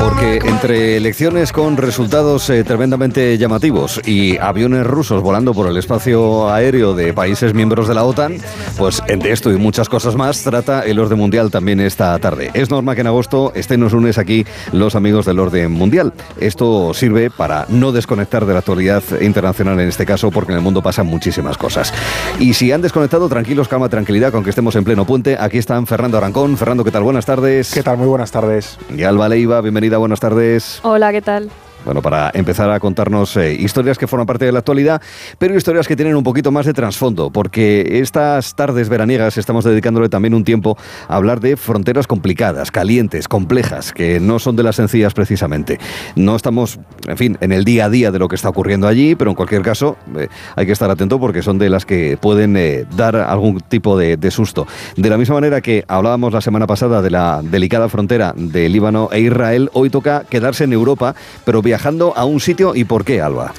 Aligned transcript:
Porque 0.00 0.38
entre 0.46 0.96
elecciones 0.96 1.52
con 1.52 1.76
resultados 1.76 2.48
eh, 2.48 2.64
tremendamente 2.64 3.36
llamativos 3.36 4.00
y 4.06 4.38
aviones 4.38 4.86
rusos 4.86 5.22
volando 5.22 5.52
por 5.52 5.68
el 5.68 5.76
espacio 5.76 6.50
aéreo 6.50 6.94
de 6.94 7.12
países 7.12 7.52
miembros 7.52 7.86
de 7.86 7.94
la 7.94 8.04
OTAN, 8.04 8.38
pues 8.78 9.02
de 9.06 9.30
esto 9.30 9.52
y 9.52 9.58
muchas 9.58 9.90
cosas 9.90 10.16
más 10.16 10.42
trata 10.42 10.80
el 10.86 10.98
orden 10.98 11.18
mundial 11.18 11.50
también 11.50 11.80
esta 11.80 12.18
tarde. 12.18 12.50
Es 12.54 12.70
norma 12.70 12.94
que 12.94 13.02
en 13.02 13.08
agosto 13.08 13.52
estén 13.54 13.80
los 13.80 13.92
lunes 13.92 14.16
aquí 14.16 14.46
los 14.72 14.94
amigos 14.94 15.26
del 15.26 15.38
orden 15.38 15.70
mundial. 15.70 16.14
Esto 16.40 16.94
sirve 16.94 17.30
para 17.30 17.66
no 17.68 17.92
desconectar 17.92 18.46
de 18.46 18.54
la 18.54 18.60
actualidad 18.60 19.02
internacional 19.20 19.78
en 19.80 19.88
este 19.88 20.06
caso, 20.06 20.30
porque 20.30 20.52
en 20.52 20.58
el 20.58 20.64
mundo 20.64 20.82
pasan 20.82 21.06
muchísimas 21.06 21.58
cosas. 21.58 21.92
Y 22.38 22.54
si 22.54 22.72
han 22.72 22.80
desconectado, 22.80 23.28
tranquilos, 23.28 23.68
calma, 23.68 23.90
tranquilidad, 23.90 24.32
con 24.32 24.44
que 24.44 24.50
estemos 24.50 24.74
en 24.76 24.84
pleno 24.84 25.04
puente. 25.04 25.36
Aquí 25.38 25.58
están 25.58 25.86
Fernando 25.86 26.16
Arancón. 26.16 26.56
Fernando, 26.56 26.84
¿qué 26.84 26.90
tal? 26.90 27.02
Buenas 27.02 27.26
tardes. 27.26 27.72
¿Qué 27.74 27.82
tal? 27.82 27.98
Muy 27.98 28.08
buenas 28.08 28.30
tardes. 28.30 28.78
Y 28.96 29.02
Alba 29.02 29.28
Leiva, 29.28 29.60
bienvenida, 29.60 29.89
buenas 29.98 30.20
tardes. 30.20 30.80
Hola, 30.82 31.12
¿qué 31.12 31.22
tal? 31.22 31.50
Bueno, 31.84 32.02
para 32.02 32.30
empezar 32.34 32.70
a 32.70 32.78
contarnos 32.78 33.36
eh, 33.38 33.54
historias 33.54 33.96
que 33.96 34.06
forman 34.06 34.26
parte 34.26 34.44
de 34.44 34.52
la 34.52 34.58
actualidad, 34.58 35.00
pero 35.38 35.56
historias 35.56 35.88
que 35.88 35.96
tienen 35.96 36.14
un 36.14 36.22
poquito 36.22 36.52
más 36.52 36.66
de 36.66 36.74
trasfondo, 36.74 37.30
porque 37.30 38.00
estas 38.00 38.54
tardes 38.54 38.90
veraniegas 38.90 39.38
estamos 39.38 39.64
dedicándole 39.64 40.10
también 40.10 40.34
un 40.34 40.44
tiempo 40.44 40.76
a 41.08 41.16
hablar 41.16 41.40
de 41.40 41.56
fronteras 41.56 42.06
complicadas, 42.06 42.70
calientes, 42.70 43.28
complejas, 43.28 43.92
que 43.92 44.20
no 44.20 44.38
son 44.38 44.56
de 44.56 44.62
las 44.62 44.76
sencillas 44.76 45.14
precisamente. 45.14 45.78
No 46.16 46.36
estamos, 46.36 46.78
en 47.06 47.16
fin, 47.16 47.38
en 47.40 47.50
el 47.50 47.64
día 47.64 47.86
a 47.86 47.90
día 47.90 48.10
de 48.10 48.18
lo 48.18 48.28
que 48.28 48.36
está 48.36 48.50
ocurriendo 48.50 48.86
allí, 48.86 49.14
pero 49.14 49.30
en 49.30 49.34
cualquier 49.34 49.62
caso 49.62 49.96
eh, 50.18 50.28
hay 50.56 50.66
que 50.66 50.72
estar 50.72 50.90
atento 50.90 51.18
porque 51.18 51.42
son 51.42 51.58
de 51.58 51.70
las 51.70 51.86
que 51.86 52.18
pueden 52.20 52.58
eh, 52.58 52.84
dar 52.94 53.16
algún 53.16 53.58
tipo 53.60 53.96
de, 53.96 54.18
de 54.18 54.30
susto. 54.30 54.66
De 54.96 55.08
la 55.08 55.16
misma 55.16 55.36
manera 55.36 55.62
que 55.62 55.86
hablábamos 55.88 56.34
la 56.34 56.42
semana 56.42 56.66
pasada 56.66 57.00
de 57.00 57.10
la 57.10 57.40
delicada 57.42 57.88
frontera 57.88 58.34
de 58.36 58.68
Líbano 58.68 59.08
e 59.12 59.20
Israel, 59.20 59.70
hoy 59.72 59.88
toca 59.88 60.24
quedarse 60.28 60.64
en 60.64 60.74
Europa, 60.74 61.14
pero 61.46 61.62
viajando 61.70 62.12
a 62.16 62.24
un 62.24 62.40
sitio 62.40 62.74
y 62.74 62.82
por 62.82 63.04
qué, 63.04 63.20
Alba. 63.20 63.52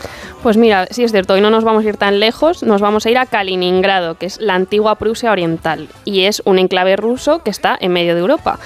Pues 0.44 0.58
mira, 0.58 0.86
sí 0.92 1.04
es 1.04 1.12
cierto, 1.12 1.36
hoy 1.36 1.42
no 1.42 1.50
nos 1.50 1.64
vamos 1.64 1.86
a 1.86 1.88
ir 1.88 1.96
tan 1.96 2.20
lejos, 2.20 2.62
nos 2.62 2.82
vamos 2.82 3.06
a 3.06 3.10
ir 3.10 3.18
a 3.18 3.26
Kaliningrado, 3.26 4.16
que 4.16 4.26
es 4.26 4.38
la 4.42 4.56
antigua 4.56 4.96
Prusia 4.96 5.32
Oriental, 5.32 5.88
y 6.04 6.26
es 6.26 6.42
un 6.44 6.60
enclave 6.60 6.98
ruso 6.98 7.40
que 7.40 7.52
está 7.52 7.78
en 7.80 7.94
medio 7.94 8.16
de 8.16 8.20
Europa. 8.20 8.60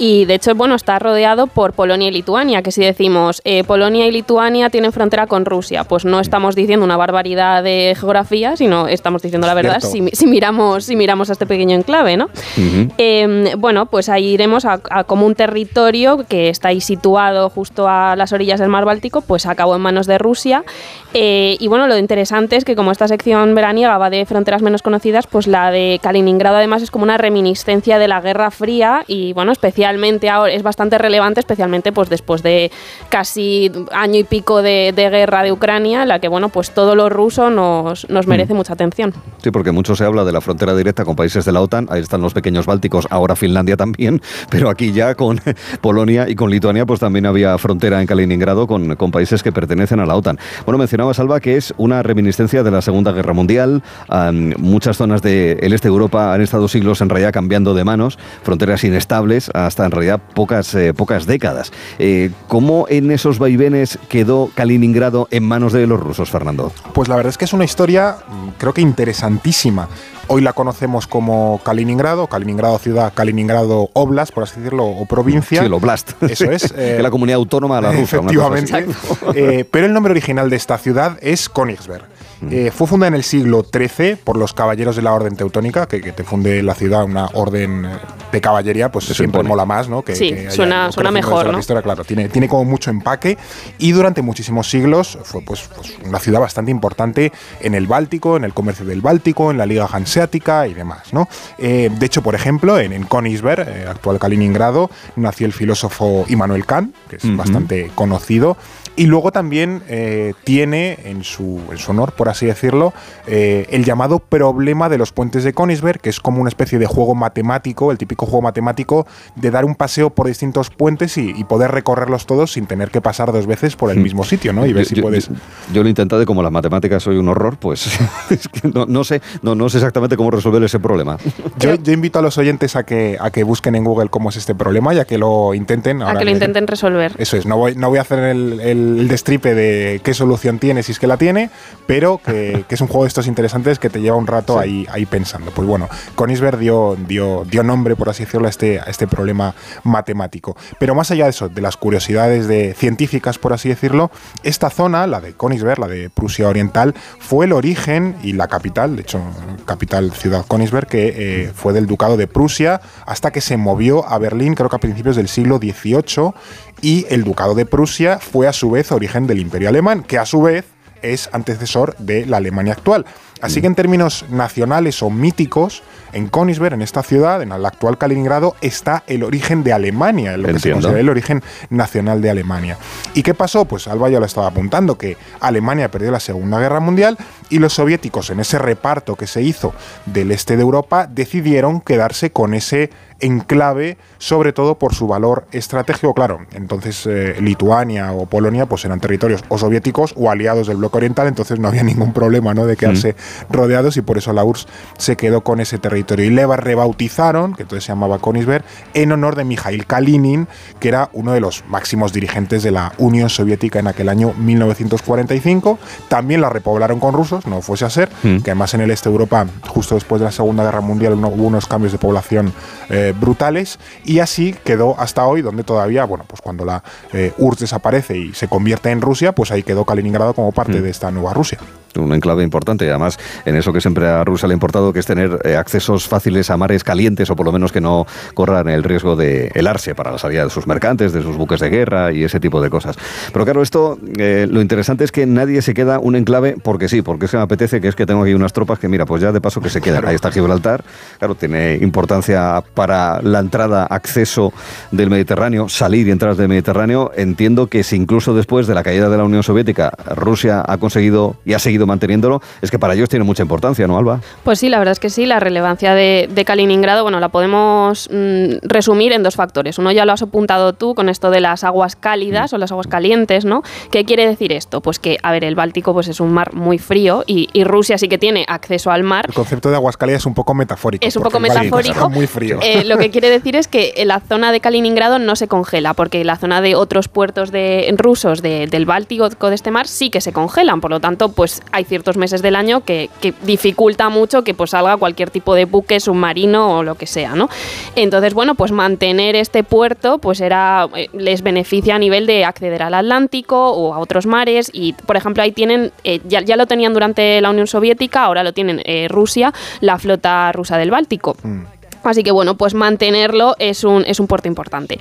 Y 0.00 0.24
de 0.24 0.36
hecho, 0.36 0.54
bueno, 0.54 0.76
está 0.76 0.98
rodeado 0.98 1.46
por 1.46 1.74
Polonia 1.74 2.08
y 2.08 2.10
Lituania, 2.10 2.62
que 2.62 2.72
si 2.72 2.80
decimos 2.80 3.42
eh, 3.44 3.64
Polonia 3.64 4.06
y 4.06 4.10
Lituania 4.10 4.70
tienen 4.70 4.92
frontera 4.92 5.26
con 5.26 5.44
Rusia, 5.44 5.84
pues 5.84 6.06
no 6.06 6.20
estamos 6.20 6.54
diciendo 6.54 6.86
una 6.86 6.96
barbaridad 6.96 7.62
de 7.62 7.94
geografía, 8.00 8.56
sino 8.56 8.88
estamos 8.88 9.20
diciendo 9.20 9.46
la 9.46 9.52
verdad 9.52 9.80
si, 9.80 10.08
si, 10.12 10.26
miramos, 10.26 10.84
si 10.84 10.96
miramos 10.96 11.28
a 11.28 11.34
este 11.34 11.44
pequeño 11.44 11.76
enclave, 11.76 12.16
¿no? 12.16 12.30
Uh 12.56 12.60
-huh. 12.60 12.92
eh, 12.96 13.54
bueno, 13.58 13.84
pues 13.86 14.08
ahí 14.08 14.28
iremos 14.28 14.64
a, 14.64 14.80
a, 14.88 15.04
como 15.04 15.26
un 15.26 15.34
territorio 15.34 16.24
que 16.26 16.48
está 16.48 16.68
ahí 16.68 16.80
situado 16.80 17.50
justo 17.50 17.86
a 17.86 18.16
las 18.16 18.32
orillas 18.32 18.58
del 18.58 18.70
mar 18.70 18.86
Báltico, 18.86 19.20
pues 19.20 19.44
acabó 19.44 19.76
en 19.76 19.82
manos 19.82 20.06
de 20.06 20.16
Rusia. 20.16 20.64
Eh, 21.12 21.56
y 21.58 21.66
bueno, 21.68 21.86
lo 21.88 21.98
interesante 21.98 22.56
es 22.56 22.64
que 22.64 22.74
como 22.74 22.92
esta 22.92 23.06
sección 23.06 23.54
veraniega 23.54 23.98
va 23.98 24.08
de 24.10 24.24
fronteras 24.24 24.62
menos 24.62 24.80
conocidas, 24.80 25.26
pues 25.26 25.46
la 25.46 25.70
de 25.70 25.98
Kaliningrado 26.02 26.56
además 26.56 26.82
es 26.82 26.90
como 26.90 27.04
una 27.04 27.18
reminiscencia 27.18 27.98
de 27.98 28.08
la 28.08 28.20
Guerra 28.20 28.50
Fría 28.50 29.04
y 29.06 29.32
bueno, 29.32 29.52
especialmente 29.90 30.30
ahora 30.30 30.52
es 30.52 30.62
bastante 30.62 30.98
relevante, 30.98 31.40
especialmente 31.40 31.92
pues 31.92 32.08
después 32.08 32.42
de 32.42 32.70
casi 33.08 33.72
año 33.92 34.20
y 34.20 34.24
pico 34.24 34.62
de, 34.62 34.92
de 34.94 35.10
guerra 35.10 35.42
de 35.42 35.52
Ucrania, 35.52 36.02
en 36.02 36.08
la 36.08 36.20
que 36.20 36.28
bueno, 36.28 36.48
pues 36.48 36.70
todo 36.70 36.94
lo 36.94 37.08
ruso 37.08 37.50
nos, 37.50 38.08
nos 38.08 38.26
merece 38.26 38.54
mm. 38.54 38.56
mucha 38.56 38.72
atención. 38.74 39.12
Sí, 39.42 39.50
porque 39.50 39.72
mucho 39.72 39.96
se 39.96 40.04
habla 40.04 40.24
de 40.24 40.32
la 40.32 40.40
frontera 40.40 40.74
directa 40.76 41.04
con 41.04 41.16
países 41.16 41.44
de 41.44 41.52
la 41.52 41.60
OTAN, 41.60 41.88
ahí 41.90 42.00
están 42.00 42.22
los 42.22 42.34
pequeños 42.34 42.66
bálticos, 42.66 43.06
ahora 43.10 43.34
Finlandia 43.34 43.76
también, 43.76 44.22
pero 44.50 44.70
aquí 44.70 44.92
ya 44.92 45.14
con 45.14 45.40
Polonia 45.80 46.28
y 46.28 46.36
con 46.36 46.50
Lituania 46.50 46.86
pues 46.86 47.00
también 47.00 47.26
había 47.26 47.58
frontera 47.58 48.00
en 48.00 48.06
Kaliningrado 48.06 48.66
con, 48.66 48.94
con 48.94 49.10
países 49.10 49.42
que 49.42 49.50
pertenecen 49.50 49.98
a 49.98 50.06
la 50.06 50.14
OTAN. 50.14 50.38
Bueno, 50.64 50.78
mencionaba 50.78 51.14
Salva 51.14 51.40
que 51.40 51.56
es 51.56 51.74
una 51.78 52.02
reminiscencia 52.02 52.62
de 52.62 52.70
la 52.70 52.80
Segunda 52.80 53.12
Guerra 53.12 53.32
Mundial. 53.32 53.82
Um, 54.08 54.52
muchas 54.58 54.96
zonas 54.96 55.22
del 55.22 55.58
de 55.58 55.74
este 55.74 55.88
de 55.88 55.92
Europa 55.92 56.32
han 56.32 56.40
estado 56.40 56.68
siglos 56.68 57.00
en 57.00 57.08
realidad 57.08 57.32
cambiando 57.32 57.74
de 57.74 57.84
manos, 57.84 58.18
fronteras 58.42 58.84
inestables 58.84 59.50
hasta 59.54 59.79
en 59.86 59.90
realidad 59.90 60.20
pocas, 60.34 60.74
eh, 60.74 60.94
pocas 60.94 61.26
décadas. 61.26 61.72
Eh, 61.98 62.30
¿Cómo 62.48 62.86
en 62.88 63.10
esos 63.10 63.38
vaivenes 63.38 63.98
quedó 64.08 64.50
Kaliningrado 64.54 65.28
en 65.30 65.44
manos 65.44 65.72
de 65.72 65.86
los 65.86 66.00
rusos, 66.00 66.30
Fernando? 66.30 66.72
Pues 66.92 67.08
la 67.08 67.16
verdad 67.16 67.30
es 67.30 67.38
que 67.38 67.44
es 67.44 67.52
una 67.52 67.64
historia 67.64 68.16
mm, 68.28 68.48
creo 68.58 68.74
que 68.74 68.80
interesantísima. 68.80 69.88
Hoy 70.32 70.42
la 70.42 70.52
conocemos 70.52 71.08
como 71.08 71.60
Kaliningrado, 71.64 72.28
Kaliningrado 72.28 72.78
ciudad, 72.78 73.12
Kaliningrado 73.12 73.90
Oblast, 73.94 74.32
por 74.32 74.44
así 74.44 74.58
decirlo, 74.60 74.84
o 74.86 75.04
provincia. 75.04 75.58
Sí, 75.60 75.66
el 75.66 75.72
Oblast. 75.74 76.12
Eso 76.22 76.44
es. 76.52 76.72
Eh, 76.80 76.98
la 77.02 77.10
comunidad 77.10 77.36
autónoma 77.38 77.76
de 77.76 77.82
la 77.82 77.90
Rusia. 77.92 78.18
Efectivamente. 78.20 78.86
Eh, 79.34 79.64
pero 79.68 79.86
el 79.86 79.92
nombre 79.92 80.12
original 80.12 80.48
de 80.48 80.56
esta 80.56 80.78
ciudad 80.78 81.18
es 81.20 81.48
Königsberg. 81.48 82.04
Eh, 82.50 82.70
fue 82.74 82.86
fundada 82.86 83.08
en 83.08 83.14
el 83.16 83.22
siglo 83.22 83.66
XIII 83.70 84.16
por 84.16 84.38
los 84.38 84.54
caballeros 84.54 84.96
de 84.96 85.02
la 85.02 85.12
Orden 85.12 85.36
Teutónica, 85.36 85.86
que, 85.86 86.00
que 86.00 86.12
te 86.12 86.24
funde 86.24 86.62
la 86.62 86.74
ciudad 86.74 87.04
una 87.04 87.26
orden 87.34 87.86
de 88.32 88.40
caballería, 88.40 88.90
pues 88.90 89.04
Se 89.04 89.12
siempre 89.14 89.40
impone. 89.40 89.48
mola 89.50 89.66
más, 89.66 89.90
¿no? 89.90 90.00
Que, 90.02 90.16
Sí, 90.16 90.30
que 90.32 90.40
haya 90.40 90.50
suena- 90.50 90.90
suena 90.92 91.10
mejor, 91.10 91.40
de 91.40 91.46
la 91.48 91.52
¿no? 91.52 91.58
historia, 91.58 91.82
claro, 91.82 92.02
tiene, 92.04 92.30
tiene 92.30 92.48
como 92.48 92.64
mucho 92.64 92.88
empaque 92.88 93.36
y 93.78 93.92
durante 93.92 94.22
muchísimos 94.22 94.70
siglos 94.70 95.18
fue 95.22 95.42
pues, 95.42 95.68
pues, 95.76 95.92
una 96.06 96.18
ciudad 96.18 96.40
bastante 96.40 96.70
importante 96.70 97.30
en 97.60 97.74
el 97.74 97.86
Báltico, 97.86 98.38
en 98.38 98.44
el 98.44 98.54
comercio 98.54 98.86
del 98.86 99.02
Báltico, 99.02 99.50
en 99.50 99.58
la 99.58 99.66
Liga 99.66 99.86
Hanseática 99.92 100.19
y 100.68 100.74
demás, 100.74 101.12
¿no? 101.12 101.28
Eh, 101.58 101.90
de 101.98 102.06
hecho, 102.06 102.22
por 102.22 102.34
ejemplo, 102.34 102.78
en, 102.78 102.92
en 102.92 103.04
Königsberg, 103.04 103.66
eh, 103.68 103.86
actual 103.88 104.18
Kaliningrado, 104.18 104.90
nació 105.16 105.46
el 105.46 105.52
filósofo 105.52 106.24
Immanuel 106.28 106.66
Kant, 106.66 106.94
que 107.08 107.16
es 107.16 107.36
bastante 107.36 107.90
conocido. 107.94 108.56
Y 108.96 109.06
luego 109.06 109.30
también 109.32 109.82
eh, 109.88 110.34
tiene 110.44 110.98
en 111.04 111.24
su, 111.24 111.60
en 111.70 111.78
su 111.78 111.92
honor, 111.92 112.12
por 112.12 112.28
así 112.28 112.44
decirlo, 112.44 112.92
eh, 113.26 113.66
el 113.70 113.84
llamado 113.84 114.18
problema 114.18 114.88
de 114.88 114.98
los 114.98 115.12
puentes 115.12 115.44
de 115.44 115.54
Königsberg, 115.54 116.00
que 116.00 116.10
es 116.10 116.20
como 116.20 116.40
una 116.40 116.48
especie 116.48 116.78
de 116.78 116.86
juego 116.86 117.14
matemático, 117.14 117.92
el 117.92 117.98
típico 117.98 118.26
juego 118.26 118.42
matemático 118.42 119.06
de 119.36 119.50
dar 119.50 119.64
un 119.64 119.74
paseo 119.74 120.10
por 120.10 120.26
distintos 120.26 120.68
puentes 120.70 121.16
y, 121.16 121.30
y 121.34 121.44
poder 121.44 121.70
recorrerlos 121.70 122.26
todos 122.26 122.52
sin 122.52 122.66
tener 122.66 122.90
que 122.90 123.00
pasar 123.00 123.32
dos 123.32 123.46
veces 123.46 123.76
por 123.76 123.90
el 123.90 123.98
Hmm. 123.98 124.02
mismo 124.02 124.24
sitio, 124.24 124.52
¿no? 124.52 124.66
Y 124.66 124.72
ver 124.72 124.84
Yo- 124.84 124.88
si 124.88 124.94
yo, 124.96 125.02
puedes. 125.02 125.28
yo- 125.28 125.34
yo 125.72 125.82
lo 125.82 125.86
he 125.86 125.90
intentado 125.90 126.20
y 126.22 126.26
como 126.26 126.42
las 126.42 126.52
matemáticas 126.52 127.02
soy 127.02 127.16
un 127.16 127.28
horror, 127.28 127.56
pues 127.58 127.86
es 128.30 128.48
que 128.48 128.68
no, 128.68 128.84
no 128.86 129.04
sé, 129.04 129.22
no, 129.42 129.54
no 129.54 129.68
sé 129.68 129.78
exactamente 129.78 130.09
cómo 130.16 130.30
resolver 130.30 130.62
ese 130.62 130.78
problema. 130.80 131.16
Yo, 131.58 131.74
yo 131.74 131.92
invito 131.92 132.18
a 132.18 132.22
los 132.22 132.38
oyentes 132.38 132.76
a 132.76 132.84
que, 132.84 133.16
a 133.20 133.30
que 133.30 133.42
busquen 133.44 133.74
en 133.74 133.84
Google 133.84 134.08
cómo 134.08 134.30
es 134.30 134.36
este 134.36 134.54
problema 134.54 134.94
y 134.94 134.98
a 134.98 135.04
que 135.04 135.18
lo 135.18 135.54
intenten. 135.54 136.02
A 136.02 136.16
que 136.16 136.24
lo 136.24 136.30
intenten 136.30 136.66
resolver. 136.66 137.12
Eso 137.18 137.36
es, 137.36 137.46
no 137.46 137.56
voy, 137.56 137.74
no 137.76 137.88
voy 137.88 137.98
a 137.98 138.02
hacer 138.02 138.18
el, 138.20 138.60
el- 138.60 138.98
el 139.00 139.08
destripe 139.08 139.54
de 139.54 140.00
qué 140.04 140.14
solución 140.14 140.58
tiene, 140.58 140.82
si 140.82 140.92
es 140.92 140.98
que 140.98 141.06
la 141.06 141.16
tiene, 141.16 141.50
pero 141.86 142.18
que, 142.24 142.64
que 142.68 142.74
es 142.74 142.80
un 142.80 142.86
juego 142.88 143.04
de 143.04 143.08
estos 143.08 143.26
interesantes 143.26 143.78
que 143.78 143.90
te 143.90 144.00
lleva 144.00 144.16
un 144.16 144.26
rato 144.26 144.54
Sí. 144.54 144.58
ahí, 144.64 144.86
ahí 144.90 145.06
pensando. 145.06 145.50
Pues 145.50 145.66
bueno, 145.68 145.88
Königsberg 146.16 146.58
dio, 146.58 146.96
dio, 147.06 147.44
dio 147.50 147.62
nombre, 147.62 147.96
por 147.96 148.08
así 148.08 148.24
decirlo, 148.24 148.46
a 148.46 148.50
este, 148.50 148.80
a 148.80 148.84
este 148.84 149.06
problema 149.06 149.54
matemático. 149.84 150.56
Pero 150.78 150.94
más 150.94 151.10
allá 151.10 151.24
de 151.24 151.30
eso, 151.30 151.48
de 151.48 151.60
las 151.60 151.76
curiosidades 151.76 152.46
de 152.48 152.74
científicas, 152.74 153.38
por 153.38 153.52
así 153.52 153.68
decirlo, 153.68 154.10
esta 154.42 154.70
zona, 154.70 155.06
la 155.06 155.20
de 155.20 155.32
Königsberg, 155.34 155.78
la 155.80 155.88
de 155.88 156.10
Prusia 156.10 156.48
Oriental, 156.48 156.94
fue 157.18 157.46
el 157.46 157.52
origen 157.52 158.16
y 158.22 158.32
la 158.32 158.48
capital, 158.48 158.96
de 158.96 159.02
hecho, 159.02 159.20
capital 159.66 159.89
ciudad 160.12 160.44
Königsberg, 160.48 160.86
que 160.86 161.14
eh, 161.16 161.52
fue 161.54 161.72
del 161.72 161.86
Ducado 161.86 162.16
de 162.16 162.26
Prusia 162.26 162.80
hasta 163.06 163.30
que 163.30 163.40
se 163.40 163.56
movió 163.56 164.06
a 164.08 164.18
Berlín, 164.18 164.54
creo 164.54 164.68
que 164.68 164.76
a 164.76 164.80
principios 164.80 165.16
del 165.16 165.28
siglo 165.28 165.58
XVIII, 165.58 166.32
y 166.80 167.06
el 167.10 167.24
Ducado 167.24 167.54
de 167.54 167.66
Prusia 167.66 168.18
fue 168.18 168.48
a 168.48 168.52
su 168.52 168.70
vez 168.70 168.92
origen 168.92 169.26
del 169.26 169.38
Imperio 169.38 169.68
Alemán, 169.68 170.02
que 170.02 170.18
a 170.18 170.26
su 170.26 170.42
vez 170.42 170.64
es 171.02 171.28
antecesor 171.32 171.96
de 171.98 172.26
la 172.26 172.38
Alemania 172.38 172.72
actual. 172.72 173.06
Así 173.40 173.62
que 173.62 173.66
en 173.66 173.74
términos 173.74 174.26
nacionales 174.28 175.02
o 175.02 175.08
míticos, 175.08 175.82
en 176.12 176.28
Königsberg, 176.28 176.74
en 176.74 176.82
esta 176.82 177.02
ciudad, 177.02 177.40
en 177.40 177.52
el 177.52 177.64
actual 177.64 177.96
Kaliningrado, 177.96 178.54
está 178.60 179.02
el 179.06 179.22
origen 179.22 179.64
de 179.64 179.72
Alemania, 179.72 180.36
lo 180.36 180.48
que 180.48 180.58
se 180.58 180.72
considera 180.72 181.00
el 181.00 181.08
origen 181.08 181.42
nacional 181.70 182.20
de 182.20 182.30
Alemania. 182.30 182.76
¿Y 183.14 183.22
qué 183.22 183.32
pasó? 183.32 183.64
Pues 183.64 183.88
Alba 183.88 184.10
ya 184.10 184.20
lo 184.20 184.26
estaba 184.26 184.48
apuntando, 184.48 184.98
que 184.98 185.16
Alemania 185.40 185.90
perdió 185.90 186.10
la 186.10 186.20
Segunda 186.20 186.58
Guerra 186.60 186.80
Mundial 186.80 187.16
y 187.50 187.58
los 187.58 187.74
soviéticos, 187.74 188.30
en 188.30 188.40
ese 188.40 188.58
reparto 188.58 189.16
que 189.16 189.26
se 189.26 189.42
hizo 189.42 189.74
del 190.06 190.30
este 190.30 190.56
de 190.56 190.62
Europa, 190.62 191.06
decidieron 191.06 191.80
quedarse 191.80 192.30
con 192.30 192.54
ese 192.54 192.90
enclave, 193.20 193.98
sobre 194.18 194.52
todo 194.52 194.78
por 194.78 194.94
su 194.94 195.06
valor 195.06 195.46
estratégico. 195.52 196.14
Claro, 196.14 196.40
entonces 196.52 197.06
eh, 197.06 197.36
Lituania 197.40 198.12
o 198.12 198.26
Polonia 198.26 198.66
pues 198.66 198.84
eran 198.84 199.00
territorios 199.00 199.44
o 199.48 199.58
soviéticos 199.58 200.14
o 200.16 200.30
aliados 200.30 200.66
del 200.66 200.78
bloque 200.78 200.98
oriental, 200.98 201.26
entonces 201.28 201.58
no 201.58 201.68
había 201.68 201.82
ningún 201.90 202.12
problema 202.12 202.54
¿no? 202.54 202.66
de 202.66 202.76
quedarse 202.76 203.14
rodeados 203.50 203.96
y 203.96 204.02
por 204.02 204.18
eso 204.18 204.32
la 204.32 204.44
URSS 204.44 204.66
se 204.98 205.16
quedó 205.16 205.42
con 205.42 205.60
ese 205.60 205.78
territorio. 205.78 206.24
Y 206.24 206.30
le 206.30 206.46
rebautizaron, 206.46 207.54
que 207.54 207.62
entonces 207.62 207.84
se 207.84 207.92
llamaba 207.92 208.18
Konisberg, 208.18 208.64
en 208.94 209.12
honor 209.12 209.36
de 209.36 209.44
Mikhail 209.44 209.86
Kalinin, 209.86 210.48
que 210.80 210.88
era 210.88 211.10
uno 211.12 211.32
de 211.32 211.40
los 211.40 211.64
máximos 211.68 212.12
dirigentes 212.12 212.62
de 212.62 212.70
la 212.70 212.92
Unión 212.98 213.28
Soviética 213.28 213.78
en 213.78 213.86
aquel 213.86 214.08
año 214.08 214.32
1945. 214.36 215.78
También 216.08 216.40
la 216.40 216.48
repoblaron 216.48 216.98
con 216.98 217.14
rusos, 217.14 217.39
no 217.46 217.62
fuese 217.62 217.84
a 217.84 217.90
ser, 217.90 218.08
mm. 218.22 218.38
que 218.38 218.50
además 218.50 218.74
en 218.74 218.82
el 218.82 218.90
este 218.90 219.08
de 219.08 219.14
Europa, 219.14 219.46
justo 219.68 219.94
después 219.94 220.20
de 220.20 220.26
la 220.26 220.32
Segunda 220.32 220.64
Guerra 220.64 220.80
Mundial, 220.80 221.14
hubo 221.14 221.46
unos 221.46 221.66
cambios 221.66 221.92
de 221.92 221.98
población 221.98 222.52
eh, 222.88 223.14
brutales 223.18 223.78
y 224.04 224.18
así 224.20 224.54
quedó 224.64 224.98
hasta 224.98 225.26
hoy, 225.26 225.42
donde 225.42 225.64
todavía, 225.64 226.04
bueno, 226.04 226.24
pues 226.26 226.40
cuando 226.40 226.64
la 226.64 226.82
eh, 227.12 227.32
URSS 227.38 227.60
desaparece 227.60 228.16
y 228.16 228.34
se 228.34 228.48
convierte 228.48 228.90
en 228.90 229.00
Rusia, 229.00 229.32
pues 229.32 229.50
ahí 229.50 229.62
quedó 229.62 229.84
Kaliningrado 229.84 230.34
como 230.34 230.52
parte 230.52 230.80
mm. 230.80 230.82
de 230.82 230.90
esta 230.90 231.10
nueva 231.10 231.34
Rusia 231.34 231.58
un 231.96 232.12
enclave 232.12 232.42
importante 232.42 232.88
además 232.88 233.18
en 233.44 233.56
eso 233.56 233.72
que 233.72 233.80
siempre 233.80 234.08
a 234.08 234.24
Rusia 234.24 234.48
le 234.48 234.54
ha 234.54 234.56
importado 234.56 234.92
que 234.92 235.00
es 235.00 235.06
tener 235.06 235.38
eh, 235.44 235.56
accesos 235.56 236.06
fáciles 236.06 236.50
a 236.50 236.56
mares 236.56 236.84
calientes 236.84 237.30
o 237.30 237.36
por 237.36 237.46
lo 237.46 237.52
menos 237.52 237.72
que 237.72 237.80
no 237.80 238.06
corran 238.34 238.68
el 238.68 238.82
riesgo 238.82 239.16
de 239.16 239.50
helarse 239.54 239.94
para 239.94 240.12
la 240.12 240.18
salida 240.18 240.44
de 240.44 240.50
sus 240.50 240.66
mercantes, 240.66 241.12
de 241.12 241.22
sus 241.22 241.36
buques 241.36 241.60
de 241.60 241.70
guerra 241.70 242.12
y 242.12 242.24
ese 242.24 242.40
tipo 242.40 242.60
de 242.60 242.70
cosas. 242.70 242.96
Pero 243.32 243.44
claro, 243.44 243.62
esto 243.62 243.98
eh, 244.18 244.46
lo 244.50 244.60
interesante 244.60 245.04
es 245.04 245.12
que 245.12 245.26
nadie 245.26 245.62
se 245.62 245.74
queda 245.74 245.98
un 245.98 246.16
enclave 246.16 246.56
porque 246.62 246.88
sí, 246.88 247.02
porque 247.02 247.28
se 247.28 247.36
me 247.36 247.42
apetece 247.42 247.80
que 247.80 247.88
es 247.88 247.96
que 247.96 248.06
tengo 248.06 248.22
aquí 248.22 248.34
unas 248.34 248.52
tropas 248.52 248.78
que 248.78 248.88
mira, 248.88 249.06
pues 249.06 249.22
ya 249.22 249.32
de 249.32 249.40
paso 249.40 249.60
que 249.60 249.70
se 249.70 249.80
quedan. 249.80 250.06
Ahí 250.06 250.14
está 250.14 250.30
Gibraltar, 250.30 250.84
claro, 251.18 251.34
tiene 251.34 251.76
importancia 251.76 252.62
para 252.74 253.20
la 253.22 253.40
entrada, 253.40 253.84
acceso 253.84 254.52
del 254.90 255.10
Mediterráneo, 255.10 255.68
salir 255.68 256.08
y 256.08 256.10
entrar 256.10 256.36
del 256.36 256.48
Mediterráneo. 256.48 257.10
Entiendo 257.16 257.68
que 257.68 257.82
si 257.82 257.96
incluso 257.96 258.34
después 258.34 258.66
de 258.66 258.74
la 258.74 258.82
caída 258.82 259.08
de 259.08 259.16
la 259.16 259.24
Unión 259.24 259.42
Soviética 259.42 259.92
Rusia 260.16 260.62
ha 260.66 260.78
conseguido 260.78 261.36
y 261.44 261.54
ha 261.54 261.58
seguido 261.58 261.79
manteniéndolo, 261.86 262.40
es 262.62 262.70
que 262.70 262.78
para 262.78 262.94
ellos 262.94 263.08
tiene 263.08 263.24
mucha 263.24 263.42
importancia, 263.42 263.86
¿no, 263.86 263.98
Alba? 263.98 264.20
Pues 264.44 264.58
sí, 264.58 264.68
la 264.68 264.78
verdad 264.78 264.92
es 264.92 265.00
que 265.00 265.10
sí, 265.10 265.26
la 265.26 265.40
relevancia 265.40 265.94
de, 265.94 266.28
Kaliningrado, 266.46 267.02
bueno, 267.02 267.20
la 267.20 267.28
podemos 267.28 268.08
mm, 268.10 268.66
resumir 268.66 269.12
en 269.12 269.22
dos 269.22 269.36
factores. 269.36 269.78
Uno 269.78 269.92
ya 269.92 270.04
lo 270.04 270.12
has 270.12 270.22
apuntado 270.22 270.72
tú 270.72 270.94
con 270.94 271.08
esto 271.08 271.30
de 271.30 271.40
las 271.40 271.64
aguas 271.64 271.96
cálidas 271.96 272.52
mm. 272.52 272.56
o 272.56 272.58
las 272.58 272.72
aguas 272.72 272.86
calientes, 272.86 273.44
¿no? 273.44 273.62
¿Qué 273.90 274.04
quiere 274.04 274.26
decir 274.26 274.52
esto? 274.52 274.80
Pues 274.80 274.98
que, 274.98 275.18
a 275.22 275.32
ver, 275.32 275.44
el 275.44 275.54
Báltico 275.54 275.92
pues 275.92 276.08
es 276.08 276.20
un 276.20 276.32
mar 276.32 276.54
muy 276.54 276.78
frío 276.78 277.24
y, 277.26 277.48
Rusia 277.60 277.98
sí 277.98 278.08
que 278.08 278.18
tiene 278.18 278.44
acceso 278.48 278.90
al 278.90 279.04
mar. 279.04 279.26
El 279.28 279.34
concepto 279.34 279.68
de 279.68 279.76
aguas 279.76 279.96
cálidas 279.96 280.22
es 280.22 280.26
un 280.26 280.34
poco 280.34 280.54
metafórico. 280.54 281.06
Es 281.06 281.14
un 281.14 281.22
poco 281.22 281.38
metafórico. 281.38 282.08
muy 282.08 282.26
frío. 282.26 282.58
Eh, 282.62 282.84
lo 282.84 282.96
que 282.96 283.10
quiere 283.12 283.28
decir 283.28 283.54
es 283.54 283.68
que 283.68 283.92
la 284.04 284.20
zona 284.20 284.50
de 284.50 284.60
Kaliningrado 284.60 285.18
no 285.18 285.36
se 285.36 285.46
congela, 285.46 285.94
porque 285.94 286.24
la 286.24 286.36
zona 286.36 286.60
de 286.60 286.74
otros 286.74 287.08
puertos 287.08 287.52
de, 287.52 287.94
rusos 287.96 288.42
del 288.42 288.86
Báltico, 288.86 289.28
de 289.28 289.54
este 289.54 289.70
mar, 289.70 289.86
sí 289.86 290.10
que 290.10 290.20
se 290.20 290.32
congelan. 290.32 290.80
Por 290.80 290.90
lo 290.90 291.00
tanto, 291.00 291.32
pues 291.32 291.62
hay 291.72 291.84
ciertos 291.84 292.16
meses 292.16 292.42
del 292.42 292.56
año 292.56 292.80
que, 292.80 293.10
dificulta 293.42 294.08
mucho 294.08 294.42
que 294.42 294.54
pues 294.54 294.70
salga 294.70 294.96
cualquier 294.96 295.30
tipo 295.30 295.54
de 295.54 295.64
buque 295.64 296.00
submarino 296.00 296.78
o 296.78 296.82
lo 296.82 296.94
que 296.94 297.06
sea, 297.06 297.34
¿no? 297.34 297.48
Entonces, 297.96 298.34
bueno, 298.34 298.54
pues 298.54 298.72
mantener 298.72 299.36
este 299.36 299.62
puerto 299.62 300.18
pues 300.18 300.40
era 300.40 300.88
eh, 300.94 301.08
les 301.12 301.42
beneficia 301.42 301.96
a 301.96 301.98
nivel 301.98 302.26
de 302.26 302.44
acceder 302.44 302.82
al 302.82 302.94
Atlántico 302.94 303.70
o 303.70 303.94
a 303.94 303.98
otros 303.98 304.26
mares 304.26 304.70
y, 304.72 304.92
por 304.92 305.16
ejemplo, 305.16 305.42
ahí 305.42 305.52
tienen, 305.52 305.92
eh, 306.04 306.20
ya, 306.26 306.56
lo 306.56 306.66
tenían 306.66 306.92
durante 306.92 307.40
la 307.40 307.50
Unión 307.50 307.66
Soviética, 307.66 308.24
ahora 308.24 308.42
lo 308.42 308.52
tienen 308.52 308.82
eh, 308.84 309.08
Rusia, 309.08 309.52
la 309.80 309.98
flota 309.98 310.52
rusa 310.52 310.76
del 310.78 310.90
Báltico. 310.90 311.36
Mm. 311.42 311.79
Así 312.04 312.22
que 312.22 312.30
bueno, 312.30 312.56
pues 312.56 312.74
mantenerlo 312.74 313.54
es 313.58 313.84
un, 313.84 314.04
es 314.06 314.20
un 314.20 314.26
puerto 314.26 314.48
importante. 314.48 314.98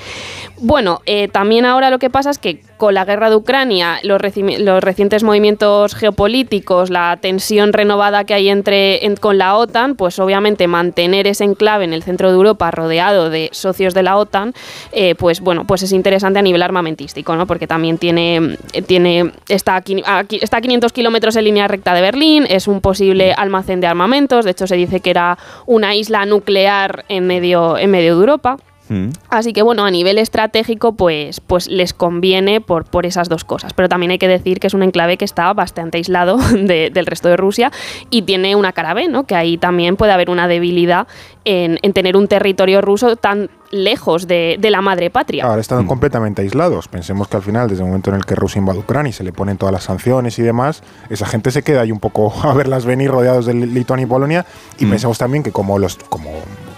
Bueno, 0.57 1.01
eh, 1.05 1.27
también 1.27 1.65
ahora 1.65 1.89
lo 1.89 1.99
que 1.99 2.09
pasa 2.09 2.29
es 2.29 2.37
que 2.37 2.61
con 2.77 2.93
la 2.93 3.05
guerra 3.05 3.29
de 3.29 3.35
Ucrania, 3.35 3.99
los, 4.03 4.21
los 4.59 4.83
recientes 4.83 5.23
movimientos 5.23 5.95
geopolíticos, 5.95 6.89
la 6.89 7.17
tensión 7.21 7.73
renovada 7.73 8.23
que 8.23 8.33
hay 8.33 8.49
entre 8.49 8.99
con 9.19 9.37
la 9.37 9.55
OTAN, 9.55 9.95
pues 9.95 10.19
obviamente 10.19 10.67
mantener 10.67 11.27
ese 11.27 11.43
enclave 11.43 11.83
en 11.83 11.93
el 11.93 12.03
centro 12.03 12.29
de 12.29 12.35
Europa 12.35 12.71
rodeado 12.71 13.29
de 13.29 13.49
socios 13.51 13.93
de 13.93 14.03
la 14.03 14.17
OTAN, 14.17 14.53
eh, 14.91 15.15
pues 15.15 15.41
bueno, 15.41 15.65
pues 15.65 15.83
es 15.83 15.91
interesante 15.91 16.39
a 16.39 16.41
nivel 16.41 16.61
armamentístico, 16.61 17.35
¿no? 17.35 17.45
Porque 17.47 17.67
también 17.67 17.97
tiene, 17.97 18.57
tiene 18.87 19.31
está, 19.47 19.75
aquí, 19.75 20.01
está 20.41 20.57
a 20.57 20.61
500 20.61 20.93
kilómetros 20.93 21.35
en 21.35 21.45
línea 21.45 21.67
recta 21.67 21.93
de 21.93 22.01
Berlín, 22.01 22.45
es 22.49 22.67
un 22.67 22.81
posible 22.81 23.33
almacén 23.33 23.81
de 23.81 23.87
armamentos, 23.87 24.45
de 24.45 24.51
hecho 24.51 24.67
se 24.67 24.75
dice 24.75 24.99
que 24.99 25.09
era 25.09 25.37
una 25.65 25.95
isla 25.95 26.25
nuclear 26.25 26.88
en 27.07 27.27
medio, 27.27 27.77
en 27.77 27.91
medio 27.91 28.15
de 28.15 28.21
Europa. 28.21 28.57
Mm. 28.89 29.09
Así 29.30 29.53
que 29.53 29.62
bueno, 29.62 29.86
a 29.86 29.91
nivel 29.91 30.18
estratégico, 30.18 30.94
pues, 30.94 31.39
pues 31.41 31.68
les 31.68 31.94
conviene 31.94 32.59
por, 32.59 32.86
por 32.86 33.06
esas 33.06 33.30
dos 33.30 33.44
cosas. 33.44 33.74
Pero 33.74 33.88
también 33.88 34.12
hay 34.12 34.18
que 34.18 34.27
decir 34.27 34.59
que 34.59 34.68
es 34.68 34.74
un 34.74 34.83
enclave 34.83 35.18
que 35.18 35.25
está 35.25 35.53
bastante 35.53 35.97
aislado 35.97 36.38
del 36.53 37.06
resto 37.06 37.30
de 37.30 37.38
Rusia 37.38 37.71
y 38.09 38.24
tiene 38.24 38.56
una 38.56 38.74
cara 38.74 38.94
B, 38.94 39.07
¿no? 39.07 39.25
Que 39.25 39.36
ahí 39.36 39.57
también 39.57 39.95
puede 39.95 40.12
haber 40.12 40.30
una 40.30 40.47
debilidad 40.47 41.07
en, 41.45 41.77
tener 41.94 42.18
un 42.18 42.27
territorio 42.27 42.81
ruso 42.81 43.15
tan 43.15 43.50
lejos 43.71 44.27
de, 44.27 44.57
la 44.62 44.81
madre 44.81 45.10
patria. 45.10 45.45
Ahora 45.45 45.62
están 45.62 45.83
mm. 45.83 45.88
completamente 45.88 46.42
aislados. 46.42 46.88
Pensemos 46.88 47.27
que 47.27 47.38
al 47.38 47.44
final, 47.44 47.69
desde 47.69 47.83
el 47.83 47.88
momento 47.88 48.10
en 48.10 48.18
el 48.18 48.25
que 48.25 48.36
Rusia 48.36 48.60
invade 48.60 48.80
Ucrania 48.80 49.10
y 49.10 49.13
se 49.13 49.24
le 49.24 49.31
ponen 49.31 49.57
todas 49.57 49.74
las 49.74 49.83
sanciones 49.83 50.38
y 50.39 50.42
demás, 50.42 50.83
esa 51.10 51.25
gente 51.25 51.51
se 51.51 51.63
queda 51.63 51.81
ahí 51.81 51.92
un 51.92 52.00
poco 52.00 52.33
a 52.44 52.54
verlas 52.54 52.86
venir 52.86 53.12
rodeados 53.12 53.45
de 53.45 53.54
Lituania 53.54 54.06
y 54.06 54.07
Polonia. 54.07 54.45
Y 54.77 54.86
mm. 54.86 54.89
pensemos 54.89 55.18
también 55.18 55.44
que 55.44 55.51
como 55.51 55.80
los 55.80 55.95
como 56.10 56.31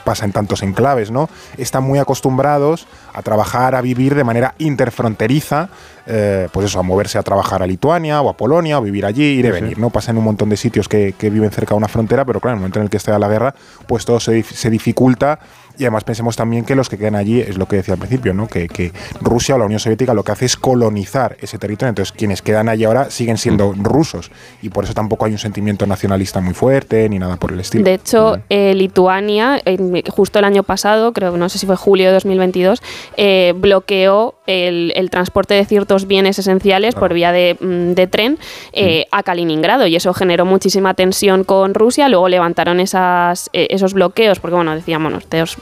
pasa 0.04 0.26
en 0.26 0.32
tantos 0.32 0.64
enclaves, 0.64 1.12
¿no? 1.12 1.30
Están 1.58 1.84
muy 1.84 2.00
acostumbrados 2.00 2.88
a 3.14 3.22
trabajar, 3.22 3.76
a 3.76 3.82
vivir 3.82 4.16
de 4.16 4.24
manera 4.24 4.56
interfronteriza, 4.58 5.70
eh, 6.08 6.48
pues 6.52 6.66
eso, 6.66 6.80
a 6.80 6.84
moverse 6.84 7.18
a 7.18 7.24
trabajar 7.24 7.62
a 7.62 7.68
Lituania 7.68 8.22
o 8.22 8.30
a 8.30 8.34
Polonia, 8.36 8.80
o 8.80 8.82
vivir 8.82 9.06
allí, 9.06 9.24
ir 9.24 9.46
y 9.46 9.52
venir, 9.52 9.78
¿no? 9.80 9.90
Pasa 9.90 10.12
en 10.12 10.18
un 10.18 10.24
montón 10.24 10.50
de 10.50 10.58
sitios 10.58 10.88
que, 10.88 11.14
viven 11.22 11.52
cerca 11.52 11.76
de 11.76 11.78
una 11.78 11.88
frontera, 11.88 12.26
pero 12.26 12.40
claro, 12.40 12.54
en 12.54 12.58
el 12.58 12.62
momento 12.62 12.80
en 12.80 12.84
el 12.84 12.90
que 12.90 12.98
esté 12.98 13.18
la 13.18 13.28
guerra, 13.28 13.54
pues 13.88 14.06
todo 14.06 14.20
se, 14.20 14.42
se 14.44 14.70
dificulta 14.70 15.40
y 15.78 15.84
además 15.84 16.04
pensemos 16.04 16.36
también 16.36 16.66
que 16.66 16.76
los 16.76 16.90
que 16.90 16.98
quedan 16.98 17.16
allí, 17.16 17.40
es 17.40 17.58
lo 17.58 17.68
que 17.68 17.78
decía 17.78 17.94
al 17.94 18.00
principio, 18.00 18.34
¿no? 18.34 18.48
que, 18.48 18.68
que, 18.68 18.92
Rusia 19.22 19.56
o 19.56 19.58
la 19.58 19.66
Unión 19.66 19.80
Soviética 19.80 20.14
lo 20.14 20.24
que 20.24 20.32
hace 20.32 20.46
es 20.46 20.58
colonizar 20.58 21.38
ese 21.42 21.58
territorio. 21.58 21.90
Entonces 21.90 22.12
quienes 22.12 22.42
quedan 22.42 22.70
allí 22.70 22.84
ahora 22.84 23.10
siguen 23.10 23.38
siendo 23.38 23.74
mm. 23.74 23.84
rusos. 23.84 24.32
Y 24.62 24.70
por 24.70 24.84
eso 24.84 24.94
tampoco 24.94 25.26
hay 25.26 25.34
un 25.34 25.38
sentimiento 25.38 25.86
nacionalista 25.86 26.42
muy 26.42 26.54
fuerte 26.54 27.08
ni 27.10 27.20
nada 27.20 27.38
por 27.38 27.52
el 27.52 27.60
estilo. 27.60 27.84
De 27.84 27.96
hecho, 27.96 28.38
mm. 28.38 28.42
eh, 28.50 28.74
Lituania, 28.76 29.62
justo 30.10 30.40
el 30.40 30.46
año 30.46 30.64
pasado, 30.64 31.14
creo, 31.14 31.38
no 31.38 31.50
sé 31.50 31.60
si 31.60 31.66
fue 31.66 31.76
julio 31.76 32.08
de 32.08 32.14
2022, 32.14 32.82
eh, 33.18 33.54
bloqueó 33.56 34.36
el, 34.48 35.10
transporte 35.12 35.54
de 35.54 35.66
ciertos 35.66 36.08
bienes 36.08 36.40
esenciales 36.40 36.96
por 36.96 37.14
vía 37.14 37.32
de, 37.32 37.58
mm, 37.60 38.10
tren 38.10 38.38
eh, 38.72 39.06
a 39.12 39.24
Kaliningrado. 39.24 39.88
Y 39.88 39.96
eso 39.96 40.14
generó 40.14 40.46
muchísima 40.46 40.94
tensión 40.94 41.44
con 41.44 41.74
Rusia. 41.74 42.08
Luego 42.08 42.30
levantaron 42.30 42.80
esas, 42.80 43.50
esos 43.54 43.94
bloqueos, 43.94 44.40
porque 44.40 44.56
bueno, 44.56 44.74
decían, 44.76 45.04
bueno, 45.04 45.20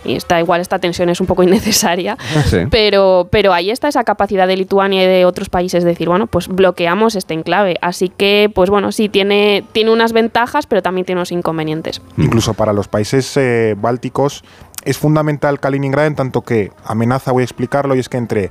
y 0.09 0.15
está 0.15 0.39
igual 0.39 0.61
esta 0.61 0.79
tensión 0.79 1.09
es 1.09 1.21
un 1.21 1.27
poco 1.27 1.43
innecesaria, 1.49 2.17
pero, 2.71 3.27
pero 3.31 3.53
ahí 3.53 3.69
está 3.69 3.87
esa 3.87 4.03
capacidad 4.03 4.47
de 4.47 4.57
Lituania 4.57 5.03
y 5.03 5.07
de 5.07 5.25
otros 5.25 5.49
países 5.49 5.83
de 5.83 5.91
decir, 5.91 6.09
bueno, 6.09 6.27
pues 6.27 6.47
bloqueamos 6.47 7.15
este 7.15 7.33
enclave. 7.33 7.77
Así 7.81 8.09
que, 8.09 8.51
pues 8.53 8.69
bueno, 8.69 8.91
sí, 8.91 9.09
tiene, 9.09 9.63
tiene 9.71 9.91
unas 9.91 10.13
ventajas, 10.13 10.65
pero 10.65 10.81
también 10.81 11.05
tiene 11.05 11.19
unos 11.19 11.31
inconvenientes. 11.31 12.01
Incluso 12.17 12.53
para 12.53 12.73
los 12.73 12.87
países 12.87 13.35
eh, 13.37 13.75
bálticos, 13.77 14.43
es 14.89 14.97
fundamental 14.97 15.59
Kaliningrado 15.59 16.07
en 16.07 16.15
tanto 16.15 16.41
que 16.41 16.71
amenaza, 16.83 17.31
voy 17.31 17.41
a 17.41 17.43
explicarlo, 17.43 17.95
y 17.95 17.99
es 17.99 18.09
que 18.09 18.17
entre, 18.17 18.49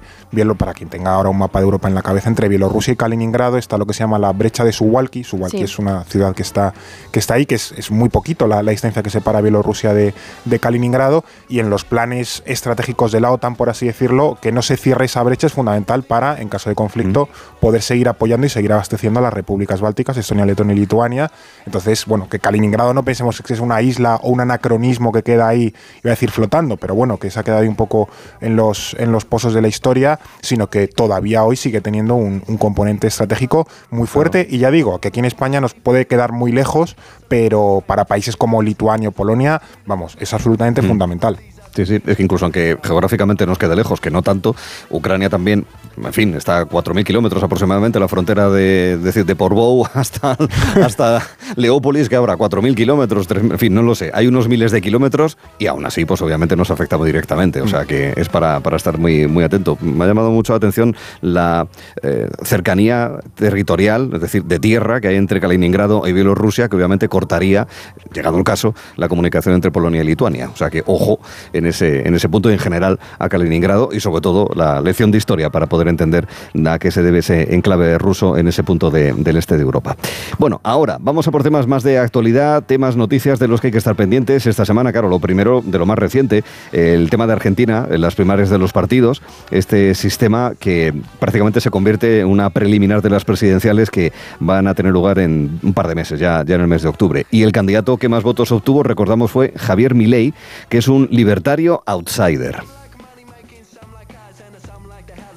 para 0.56 0.72
quien 0.72 0.88
tenga 0.88 1.12
ahora 1.12 1.30
un 1.30 1.38
mapa 1.38 1.58
de 1.58 1.64
Europa 1.64 1.88
en 1.88 1.96
la 1.96 2.02
cabeza, 2.02 2.28
entre 2.28 2.48
Bielorrusia 2.48 2.92
y 2.92 2.96
Kaliningrado 2.96 3.58
está 3.58 3.76
lo 3.76 3.86
que 3.86 3.92
se 3.92 4.00
llama 4.00 4.20
la 4.20 4.32
brecha 4.32 4.62
de 4.62 4.70
Suwalki. 4.70 5.24
Suwalki 5.24 5.62
es 5.62 5.80
una 5.80 6.04
ciudad 6.04 6.36
que 6.36 6.42
está, 6.42 6.74
que 7.10 7.18
está 7.18 7.34
ahí, 7.34 7.44
que 7.44 7.56
es, 7.56 7.90
muy 7.90 8.08
poquito 8.08 8.46
la, 8.46 8.62
distancia 8.62 9.02
que 9.02 9.10
separa 9.10 9.40
Bielorrusia 9.40 9.92
de, 9.92 10.14
de, 10.44 10.58
Kaliningrado, 10.60 11.24
y 11.48 11.58
en 11.58 11.70
los 11.70 11.84
planes 11.84 12.44
estratégicos 12.46 13.10
de 13.10 13.20
la 13.20 13.32
OTAN, 13.32 13.56
por 13.56 13.68
así 13.68 13.86
decirlo, 13.86 14.38
que 14.40 14.52
no 14.52 14.62
se 14.62 14.76
cierre 14.76 15.06
esa 15.06 15.22
brecha 15.24 15.48
es 15.48 15.54
fundamental 15.54 16.04
para, 16.04 16.40
en 16.40 16.48
caso 16.48 16.70
de 16.70 16.76
conflicto, 16.76 17.26
mm. 17.26 17.60
poder 17.60 17.82
seguir 17.82 18.08
apoyando 18.08 18.46
y 18.46 18.50
seguir 18.50 18.72
abasteciendo 18.72 19.18
a 19.18 19.22
las 19.24 19.32
repúblicas 19.32 19.80
bálticas, 19.80 20.16
Estonia, 20.16 20.46
Letonia 20.46 20.76
y 20.76 20.78
Lituania. 20.78 21.32
Entonces, 21.66 22.06
bueno, 22.06 22.28
que 22.28 22.38
Kaliningrado 22.38 22.94
no 22.94 23.02
pensemos 23.02 23.42
que 23.42 23.54
es 23.54 23.60
una 23.60 23.82
isla 23.82 24.20
o 24.22 24.30
un 24.30 24.40
anacronismo 24.40 25.10
que 25.10 25.24
queda 25.24 25.48
ahí, 25.48 25.74
iba 26.04 26.10
a 26.10 26.10
decir 26.10 26.27
flotando, 26.30 26.76
pero 26.76 26.94
bueno, 26.94 27.18
que 27.18 27.30
se 27.30 27.40
ha 27.40 27.42
quedado 27.42 27.62
ahí 27.62 27.68
un 27.68 27.76
poco 27.76 28.08
en 28.40 28.56
los, 28.56 28.94
en 28.98 29.12
los 29.12 29.24
pozos 29.24 29.54
de 29.54 29.62
la 29.62 29.68
historia, 29.68 30.18
sino 30.40 30.68
que 30.68 30.88
todavía 30.88 31.44
hoy 31.44 31.56
sigue 31.56 31.80
teniendo 31.80 32.14
un, 32.14 32.40
componente 32.58 33.06
estratégico 33.06 33.68
muy 33.90 34.06
fuerte. 34.06 34.46
Y 34.48 34.58
ya 34.58 34.70
digo, 34.70 34.98
que 35.00 35.08
aquí 35.08 35.20
en 35.20 35.26
España 35.26 35.60
nos 35.60 35.74
puede 35.74 36.06
quedar 36.06 36.32
muy 36.32 36.52
lejos, 36.52 36.96
pero 37.28 37.82
para 37.86 38.04
países 38.04 38.36
como 38.36 38.62
Lituania 38.62 39.10
o 39.10 39.12
Polonia, 39.12 39.62
vamos, 39.86 40.16
es 40.20 40.34
absolutamente 40.34 40.82
mm. 40.82 40.88
fundamental. 40.88 41.38
Sí, 41.78 41.86
sí, 41.86 42.02
es 42.04 42.16
que 42.16 42.22
incluso 42.24 42.44
aunque 42.44 42.76
geográficamente 42.82 43.46
nos 43.46 43.56
quede 43.56 43.76
lejos, 43.76 44.00
que 44.00 44.10
no 44.10 44.20
tanto, 44.20 44.56
Ucrania 44.90 45.30
también 45.30 45.64
en 46.04 46.12
fin, 46.12 46.34
está 46.34 46.60
a 46.60 46.68
4.000 46.68 47.04
kilómetros 47.04 47.42
aproximadamente 47.42 47.98
la 47.98 48.08
frontera 48.08 48.50
de, 48.50 48.98
de, 48.98 49.24
de 49.24 49.36
Portbou 49.36 49.86
hasta, 49.94 50.36
hasta 50.82 51.22
Leópolis, 51.56 52.08
que 52.08 52.16
habrá 52.16 52.36
4.000 52.36 52.74
kilómetros, 52.74 53.30
en 53.30 53.58
fin, 53.58 53.74
no 53.74 53.82
lo 53.82 53.94
sé. 53.94 54.10
Hay 54.14 54.26
unos 54.26 54.48
miles 54.48 54.72
de 54.72 54.80
kilómetros 54.80 55.38
y 55.58 55.66
aún 55.66 55.84
así, 55.86 56.04
pues 56.04 56.20
obviamente 56.22 56.56
nos 56.56 56.70
afecta 56.70 56.96
muy 56.96 57.06
directamente. 57.06 57.60
O 57.60 57.68
sea 57.68 57.84
que 57.84 58.12
es 58.16 58.28
para, 58.28 58.60
para 58.60 58.76
estar 58.76 58.98
muy, 58.98 59.26
muy 59.26 59.44
atento. 59.44 59.76
Me 59.80 60.04
ha 60.04 60.08
llamado 60.08 60.30
mucho 60.30 60.52
la 60.52 60.58
atención 60.58 60.96
la 61.20 61.68
eh, 62.02 62.28
cercanía 62.42 63.12
territorial, 63.34 64.10
es 64.14 64.20
decir, 64.20 64.44
de 64.44 64.58
tierra 64.58 65.00
que 65.00 65.08
hay 65.08 65.16
entre 65.16 65.40
Kaliningrado 65.40 66.06
y 66.06 66.12
Bielorrusia, 66.12 66.68
que 66.68 66.76
obviamente 66.76 67.08
cortaría, 67.08 67.66
llegado 68.12 68.38
el 68.38 68.44
caso, 68.44 68.74
la 68.96 69.08
comunicación 69.08 69.54
entre 69.54 69.70
Polonia 69.70 70.02
y 70.02 70.04
Lituania. 70.04 70.50
O 70.52 70.56
sea 70.56 70.70
que 70.70 70.82
ojo 70.86 71.20
en 71.52 71.66
ese, 71.68 72.06
en 72.06 72.14
ese 72.14 72.28
punto 72.28 72.50
y 72.50 72.54
en 72.54 72.58
general 72.58 72.98
a 73.18 73.28
Kaliningrado 73.28 73.90
y 73.92 74.00
sobre 74.00 74.20
todo 74.20 74.50
la 74.54 74.80
lección 74.80 75.10
de 75.10 75.18
historia 75.18 75.50
para 75.50 75.66
poder 75.66 75.88
entender 75.88 76.26
a 76.66 76.78
qué 76.78 76.90
se 76.90 77.02
debe 77.02 77.18
ese 77.18 77.54
enclave 77.54 77.98
ruso 77.98 78.36
en 78.36 78.48
ese 78.48 78.62
punto 78.62 78.90
del 78.90 79.36
este 79.36 79.56
de 79.56 79.62
Europa. 79.62 79.96
Bueno, 80.38 80.60
ahora 80.62 80.98
vamos 81.00 81.26
a 81.28 81.30
por 81.30 81.42
temas 81.42 81.66
más 81.66 81.82
de 81.82 81.98
actualidad, 81.98 82.62
temas, 82.64 82.96
noticias 82.96 83.38
de 83.38 83.48
los 83.48 83.60
que 83.60 83.68
hay 83.68 83.72
que 83.72 83.78
estar 83.78 83.96
pendientes. 83.96 84.46
Esta 84.46 84.64
semana, 84.64 84.92
claro, 84.92 85.08
lo 85.08 85.18
primero 85.18 85.62
de 85.64 85.78
lo 85.78 85.86
más 85.86 85.98
reciente, 85.98 86.44
el 86.72 87.10
tema 87.10 87.26
de 87.26 87.32
Argentina, 87.32 87.86
en 87.90 88.00
las 88.00 88.14
primarias 88.14 88.50
de 88.50 88.58
los 88.58 88.72
partidos, 88.72 89.22
este 89.50 89.94
sistema 89.94 90.52
que 90.58 90.94
prácticamente 91.18 91.60
se 91.60 91.70
convierte 91.70 92.20
en 92.20 92.26
una 92.26 92.50
preliminar 92.50 93.02
de 93.02 93.10
las 93.10 93.24
presidenciales 93.24 93.90
que 93.90 94.12
van 94.40 94.66
a 94.66 94.74
tener 94.74 94.92
lugar 94.92 95.18
en 95.18 95.58
un 95.62 95.74
par 95.74 95.88
de 95.88 95.94
meses, 95.94 96.18
ya, 96.20 96.44
ya 96.44 96.54
en 96.54 96.62
el 96.62 96.68
mes 96.68 96.82
de 96.82 96.88
octubre. 96.88 97.26
Y 97.30 97.42
el 97.42 97.52
candidato 97.52 97.96
que 97.96 98.08
más 98.08 98.22
votos 98.22 98.52
obtuvo, 98.52 98.82
recordamos, 98.82 99.30
fue 99.30 99.52
Javier 99.56 99.94
Milei, 99.94 100.34
que 100.68 100.78
es 100.78 100.88
un 100.88 101.08
libertario 101.10 101.57
outsider. 101.88 102.77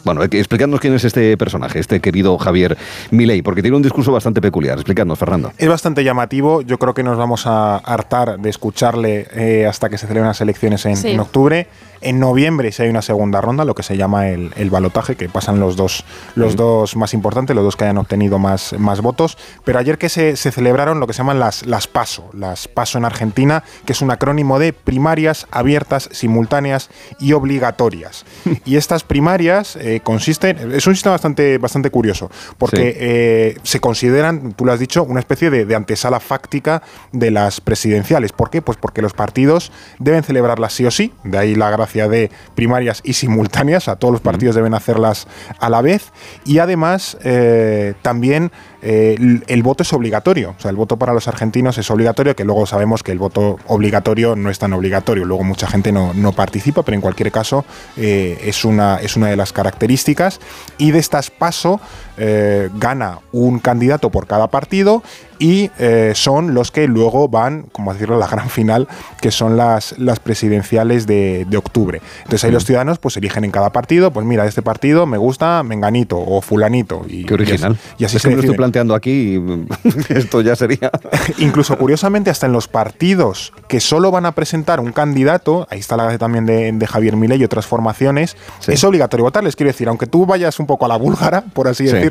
Bueno, 0.04 0.24
explicadnos 0.24 0.80
quién 0.80 0.94
es 0.94 1.04
este 1.04 1.38
personaje, 1.38 1.80
este 1.80 2.00
querido 2.00 2.38
Javier 2.38 2.78
Milei, 3.12 3.42
porque 3.42 3.62
tiene 3.62 3.78
un 3.78 3.84
discurso 3.84 4.12
bastante 4.12 4.42
peculiar. 4.42 4.78
Explicadnos, 4.78 5.20
Fernando. 5.20 5.52
Es 5.58 5.70
bastante 5.70 6.04
llamativo. 6.04 6.62
Yo 6.62 6.80
creo 6.80 6.94
que 6.94 7.04
nos 7.04 7.18
vamos 7.18 7.46
a 7.48 7.78
hartar 7.78 8.40
de 8.40 8.50
escucharle 8.50 9.28
eh, 9.34 9.66
hasta 9.68 9.90
que 9.90 9.98
se 9.98 10.08
celebren 10.08 10.28
las 10.28 10.42
elecciones 10.42 10.86
en, 10.86 11.06
en 11.06 11.20
octubre. 11.20 11.68
En 12.02 12.20
noviembre 12.20 12.72
si 12.72 12.82
hay 12.82 12.90
una 12.90 13.04
segunda 13.04 13.42
ronda, 13.42 13.64
lo 13.64 13.76
que 13.76 13.84
se 13.84 13.96
llama 13.96 14.30
el, 14.30 14.52
el 14.56 14.70
balotaje, 14.72 15.16
que 15.16 15.30
pasan 15.30 15.60
los 15.60 15.76
dos, 15.76 16.04
los 16.36 16.56
dos 16.56 16.96
más 16.96 17.14
importantes, 17.14 17.56
los 17.56 17.64
dos 17.64 17.76
que 17.76 17.84
hayan 17.84 18.00
obtenido 18.00 18.40
más, 18.40 18.74
más 18.80 19.02
votos. 19.02 19.38
Pero 19.64 19.78
ayer 19.78 19.98
que 20.00 20.10
se, 20.10 20.36
se, 20.36 20.52
celebraron 20.52 21.00
lo 21.00 21.06
que 21.06 21.14
se 21.14 21.20
llaman 21.20 21.40
las, 21.40 21.66
las 21.66 21.88
PASO, 21.88 22.30
las 22.34 22.68
PASO 22.68 22.98
en 22.98 23.06
Argentina, 23.06 23.64
que 23.86 23.94
es 23.94 24.02
un 24.02 24.10
acrónimo 24.10 24.58
de 24.58 24.74
primarias 24.74 25.48
abiertas, 25.52 26.10
simultáneas 26.12 26.90
y 27.20 27.34
obligatorias. 27.34 28.26
y 28.66 28.78
estas 28.78 29.04
primarias 29.04 29.76
eh, 29.76 29.91
consisten, 30.00 30.72
es 30.72 30.88
un 30.88 30.96
sistema 30.96 31.16
bastante, 31.16 31.58
bastante 31.58 31.90
curioso, 31.90 32.32
porque 32.58 32.92
sí. 32.92 32.98
eh, 33.00 33.58
se 33.64 33.80
consideran, 33.80 34.54
tú 34.54 34.64
lo 34.66 34.72
has 34.72 34.80
dicho, 34.80 35.04
una 35.04 35.20
especie 35.20 35.50
de, 35.50 35.66
de 35.66 35.76
antesala 35.76 36.20
fáctica 36.22 36.82
de 37.12 37.32
las 37.32 37.60
presidenciales. 37.60 38.32
¿Por 38.32 38.50
qué? 38.50 38.62
Pues 38.62 38.78
porque 38.78 39.02
los 39.02 39.14
partidos 39.14 39.72
deben 40.00 40.24
celebrarlas 40.24 40.74
sí 40.74 40.86
o 40.86 40.92
sí, 40.92 41.14
de 41.24 41.38
ahí 41.38 41.56
la 41.56 41.70
gracia 41.70 42.08
de 42.08 42.32
primarias 42.56 43.02
y 43.04 43.14
simultáneas, 43.14 43.88
a 43.88 43.98
todos 43.98 44.14
los 44.14 44.22
partidos 44.22 44.56
deben 44.56 44.74
hacerlas 44.74 45.28
a 45.60 45.70
la 45.70 45.82
vez, 45.82 46.12
y 46.46 46.60
además 46.60 47.18
eh, 47.24 47.94
también 48.02 48.52
eh, 48.82 49.42
el, 49.48 49.64
voto 49.64 49.84
es 49.84 49.94
obligatorio, 49.94 50.56
o 50.58 50.62
sea, 50.62 50.72
el 50.72 50.76
voto 50.76 50.98
para 50.98 51.14
los 51.14 51.28
argentinos 51.28 51.78
es 51.78 51.90
obligatorio, 51.92 52.36
que 52.36 52.44
luego 52.44 52.66
sabemos 52.66 53.04
que 53.04 53.12
el 53.12 53.20
voto 53.20 53.60
obligatorio 53.68 54.36
no 54.36 54.50
es 54.50 54.58
tan 54.58 54.74
obligatorio, 54.74 55.24
luego 55.26 55.44
mucha 55.44 55.68
gente 55.68 55.92
no, 55.92 56.14
no 56.14 56.32
participa, 56.34 56.84
pero 56.84 56.96
en 56.96 57.02
cualquier 57.02 57.32
caso 57.32 57.64
eh, 57.98 58.40
es, 58.44 58.66
una, 58.66 58.98
es 58.98 59.16
una 59.16 59.28
de 59.28 59.36
las 59.36 59.54
características, 59.54 60.40
y 60.78 60.92
de 60.92 61.00
estas 61.00 61.30
paso 61.30 61.80
eh, 62.24 62.70
gana 62.76 63.18
un 63.32 63.58
candidato 63.58 64.12
por 64.12 64.28
cada 64.28 64.48
partido 64.48 65.02
y 65.42 65.72
eh, 65.80 66.12
son 66.14 66.54
los 66.54 66.70
que 66.70 66.88
luego 66.88 67.28
van, 67.28 67.64
como 67.72 67.92
decirlo, 67.92 68.16
a 68.16 68.20
la 68.20 68.28
gran 68.28 68.48
final, 68.48 68.88
que 69.22 69.32
son 69.32 69.58
las, 69.58 69.98
las 69.98 70.20
presidenciales 70.20 71.08
de, 71.08 71.48
de 71.50 71.58
octubre. 71.58 72.00
Entonces 72.20 72.44
ahí 72.44 72.52
los 72.52 72.64
ciudadanos 72.64 73.00
pues 73.00 73.18
eligen 73.18 73.44
en 73.44 73.50
cada 73.50 73.72
partido, 73.72 74.12
pues 74.14 74.24
mira, 74.24 74.46
este 74.46 74.62
partido 74.62 75.08
me 75.08 75.18
gusta 75.18 75.64
Menganito 75.64 76.20
o 76.20 76.42
Fulanito. 76.42 77.08
Y, 77.10 77.26
Qué 77.26 77.34
original. 77.34 77.76
Y, 77.98 78.04
y 78.04 78.06
así 78.06 78.18
es 78.18 78.22
se 78.22 78.28
que 78.28 78.36
me 78.36 78.36
lo 78.36 78.44
estoy 78.44 78.56
planteando 78.56 78.94
aquí, 78.94 79.42
esto 80.10 80.42
ya 80.42 80.56
sería... 80.56 80.92
Incluso 81.40 81.76
curiosamente 81.76 82.30
hasta 82.30 82.46
en 82.46 82.54
los 82.54 82.68
partidos 82.68 83.52
que 83.68 83.80
solo 83.80 84.12
van 84.12 84.28
a 84.28 84.34
presentar 84.34 84.80
un 84.80 84.92
candidato, 84.92 85.66
ahí 85.72 85.80
está 85.80 85.98
la 85.98 86.04
gracia 86.04 86.20
también 86.20 86.46
de, 86.46 86.72
de 86.72 86.86
Javier 86.86 87.16
Milei 87.16 87.42
y 87.42 87.44
otras 87.44 87.66
formaciones, 87.66 88.38
sí. 88.60 88.74
es 88.74 88.84
obligatorio 88.84 89.24
votar, 89.24 89.44
les 89.44 89.56
quiero 89.56 89.72
decir, 89.72 89.88
aunque 89.88 90.06
tú 90.06 90.28
vayas 90.28 90.60
un 90.60 90.68
poco 90.68 90.86
a 90.86 90.88
la 90.88 90.98
búlgara, 90.98 91.42
por 91.54 91.68
así 91.68 91.88
sí. 91.88 91.96
decirlo, 91.96 92.11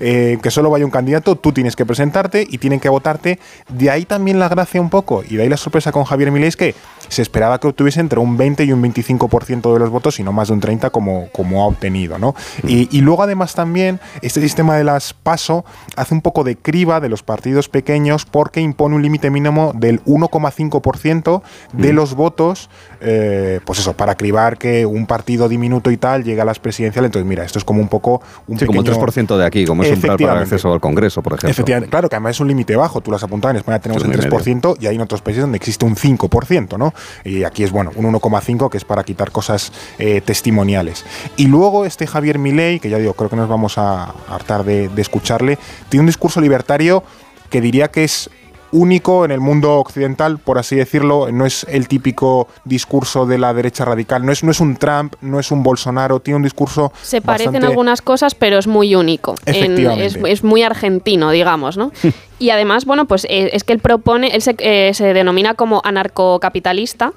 eh, 0.00 0.38
que 0.42 0.50
solo 0.50 0.70
vaya 0.70 0.84
un 0.84 0.90
candidato, 0.90 1.36
tú 1.36 1.52
tienes 1.52 1.76
que 1.76 1.86
presentarte 1.86 2.46
y 2.48 2.58
tienen 2.58 2.80
que 2.80 2.88
votarte. 2.88 3.38
De 3.68 3.90
ahí 3.90 4.04
también 4.04 4.38
la 4.38 4.48
gracia 4.48 4.80
un 4.80 4.90
poco 4.90 5.22
y 5.28 5.36
de 5.36 5.42
ahí 5.42 5.48
la 5.48 5.56
sorpresa 5.56 5.92
con 5.92 6.04
Javier 6.04 6.30
Milei 6.30 6.48
es 6.48 6.56
que 6.56 6.74
se 7.08 7.22
esperaba 7.22 7.58
que 7.58 7.66
obtuviese 7.66 8.00
entre 8.00 8.18
un 8.18 8.36
20 8.36 8.64
y 8.64 8.72
un 8.72 8.82
25% 8.82 9.72
de 9.72 9.78
los 9.78 9.90
votos 9.90 10.20
y 10.20 10.22
no 10.22 10.32
más 10.32 10.48
de 10.48 10.54
un 10.54 10.60
30 10.60 10.90
como, 10.90 11.28
como 11.32 11.62
ha 11.62 11.66
obtenido. 11.66 12.18
¿no? 12.18 12.34
Mm. 12.62 12.68
Y, 12.68 12.88
y, 12.90 13.00
luego 13.00 13.22
además 13.22 13.54
también 13.54 14.00
este 14.20 14.40
sistema 14.40 14.76
de 14.76 14.84
las 14.84 15.14
PASO 15.14 15.64
hace 15.96 16.14
un 16.14 16.20
poco 16.20 16.44
de 16.44 16.56
criba 16.56 17.00
de 17.00 17.08
los 17.08 17.22
partidos 17.22 17.68
pequeños 17.68 18.24
porque 18.24 18.60
impone 18.60 18.96
un 18.96 19.02
límite 19.02 19.30
mínimo 19.30 19.72
del 19.74 20.04
1,5% 20.04 21.42
de 21.72 21.92
mm. 21.92 21.96
los 21.96 22.14
votos, 22.14 22.70
eh, 23.00 23.60
pues 23.64 23.78
eso, 23.78 23.94
para 23.94 24.14
cribar 24.16 24.58
que 24.58 24.84
un 24.84 25.06
partido 25.06 25.48
diminuto 25.48 25.90
y 25.90 25.96
tal 25.96 26.24
llegue 26.24 26.40
a 26.40 26.44
las 26.44 26.58
presidenciales. 26.58 27.08
Entonces, 27.08 27.28
mira, 27.28 27.44
esto 27.44 27.58
es 27.58 27.64
como 27.64 27.80
un 27.80 27.88
poco... 27.88 28.20
Un 28.46 28.58
sí, 28.58 28.66
pequeño... 28.66 28.84
como 28.92 29.06
el 29.06 29.14
3% 29.14 29.36
de 29.36 29.46
aquí, 29.46 29.64
como 29.64 29.82
es 29.82 29.92
un 29.92 30.00
plan 30.00 30.16
para 30.16 30.32
el 30.34 30.38
acceso 30.42 30.72
al 30.72 30.80
Congreso, 30.80 31.22
por 31.22 31.34
ejemplo. 31.34 31.50
Efectivamente, 31.50 31.90
claro, 31.90 32.08
que 32.08 32.16
además 32.16 32.36
es 32.36 32.40
un 32.40 32.48
límite 32.48 32.76
bajo. 32.76 33.00
Tú 33.00 33.10
lo 33.10 33.16
has 33.16 33.22
apuntado, 33.22 33.50
en 33.50 33.58
España 33.58 33.78
tenemos 33.78 34.04
el 34.04 34.10
3% 34.10 34.76
y 34.80 34.86
hay 34.86 34.96
en 34.96 35.00
otros 35.00 35.22
países 35.22 35.42
donde 35.42 35.56
existe 35.56 35.84
un 35.84 35.96
5%, 35.96 36.78
¿no? 36.78 36.92
Y 37.24 37.44
aquí 37.44 37.62
es, 37.64 37.70
bueno, 37.70 37.92
un 37.94 38.12
1,5 38.12 38.70
que 38.70 38.78
es 38.78 38.84
para 38.84 39.04
quitar 39.04 39.30
cosas 39.30 39.72
eh, 39.98 40.20
testimoniales. 40.20 41.04
Y 41.36 41.46
luego 41.46 41.84
este 41.84 42.06
Javier 42.06 42.38
Milei, 42.38 42.80
que 42.80 42.90
ya 42.90 42.98
digo, 42.98 43.14
creo 43.14 43.30
que 43.30 43.36
nos 43.36 43.48
vamos 43.48 43.78
a 43.78 44.14
hartar 44.28 44.64
de, 44.64 44.88
de 44.88 45.02
escucharle, 45.02 45.58
tiene 45.88 46.02
un 46.02 46.06
discurso 46.06 46.40
libertario 46.40 47.02
que 47.50 47.60
diría 47.60 47.88
que 47.88 48.04
es 48.04 48.30
único 48.72 49.24
en 49.24 49.30
el 49.30 49.40
mundo 49.40 49.74
occidental, 49.76 50.38
por 50.38 50.58
así 50.58 50.76
decirlo, 50.76 51.30
no 51.32 51.46
es 51.46 51.64
el 51.68 51.88
típico 51.88 52.48
discurso 52.64 53.26
de 53.26 53.38
la 53.38 53.54
derecha 53.54 53.84
radical, 53.84 54.24
no 54.24 54.32
es, 54.32 54.44
no 54.44 54.50
es 54.50 54.60
un 54.60 54.76
Trump, 54.76 55.14
no 55.20 55.40
es 55.40 55.50
un 55.50 55.62
Bolsonaro, 55.62 56.20
tiene 56.20 56.36
un 56.36 56.42
discurso... 56.42 56.92
Se 57.02 57.20
parecen 57.20 57.52
bastante... 57.52 57.66
algunas 57.66 58.02
cosas, 58.02 58.34
pero 58.34 58.58
es 58.58 58.66
muy 58.66 58.94
único, 58.94 59.34
en, 59.46 59.78
es, 60.00 60.16
es, 60.16 60.44
muy 60.44 60.62
argentino, 60.62 61.30
digamos, 61.30 61.76
¿no? 61.76 61.92
y 62.38 62.50
además, 62.50 62.84
bueno, 62.84 63.06
pues 63.06 63.24
eh, 63.24 63.50
es 63.52 63.64
que 63.64 63.72
él 63.72 63.80
propone, 63.80 64.28
él 64.28 64.42
se, 64.42 64.54
eh, 64.58 64.92
se 64.94 65.12
denomina 65.14 65.54
como 65.54 65.80
anarcocapitalista, 65.84 67.12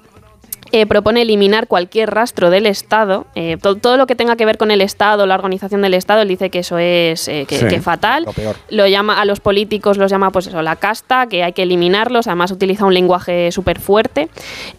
eh, 0.72 0.86
propone 0.86 1.24
eliminar 1.24 1.68
cualquier 1.68 2.10
rastro 2.12 2.50
del 2.50 2.66
Estado, 2.66 3.26
eh, 3.36 3.58
todo, 3.62 3.76
todo, 3.76 3.98
lo 3.98 4.08
que 4.08 4.16
tenga 4.16 4.36
que 4.36 4.46
ver 4.46 4.58
con 4.58 4.72
el 4.72 4.82
Estado, 4.82 5.26
la 5.26 5.36
organización 5.36 5.82
del 5.82 5.94
Estado, 5.94 6.22
él 6.22 6.30
dice 6.30 6.50
que 6.50 6.60
eso 6.60 6.78
es 6.78 7.28
eh, 7.28 7.46
que, 7.48 7.58
sí, 7.58 7.68
que, 7.68 7.82
fatal. 7.82 8.26
Lo, 8.26 8.34
lo, 8.70 8.88
llama 8.88 9.20
a 9.20 9.26
los 9.26 9.42
políticos, 9.42 9.98
los 9.98 10.10
llama 10.10 10.32
pues 10.32 10.48
eso, 10.48 10.62
la 10.62 10.78
casta, 10.78 11.28
que 11.28 11.44
hay 11.44 11.52
que 11.52 11.64
eliminarlos, 11.64 12.28
además 12.28 12.52
utiliza 12.52 12.86
un 12.86 12.94
lenguaje 12.94 13.52
súper 13.52 13.80
fuerte. 13.80 14.30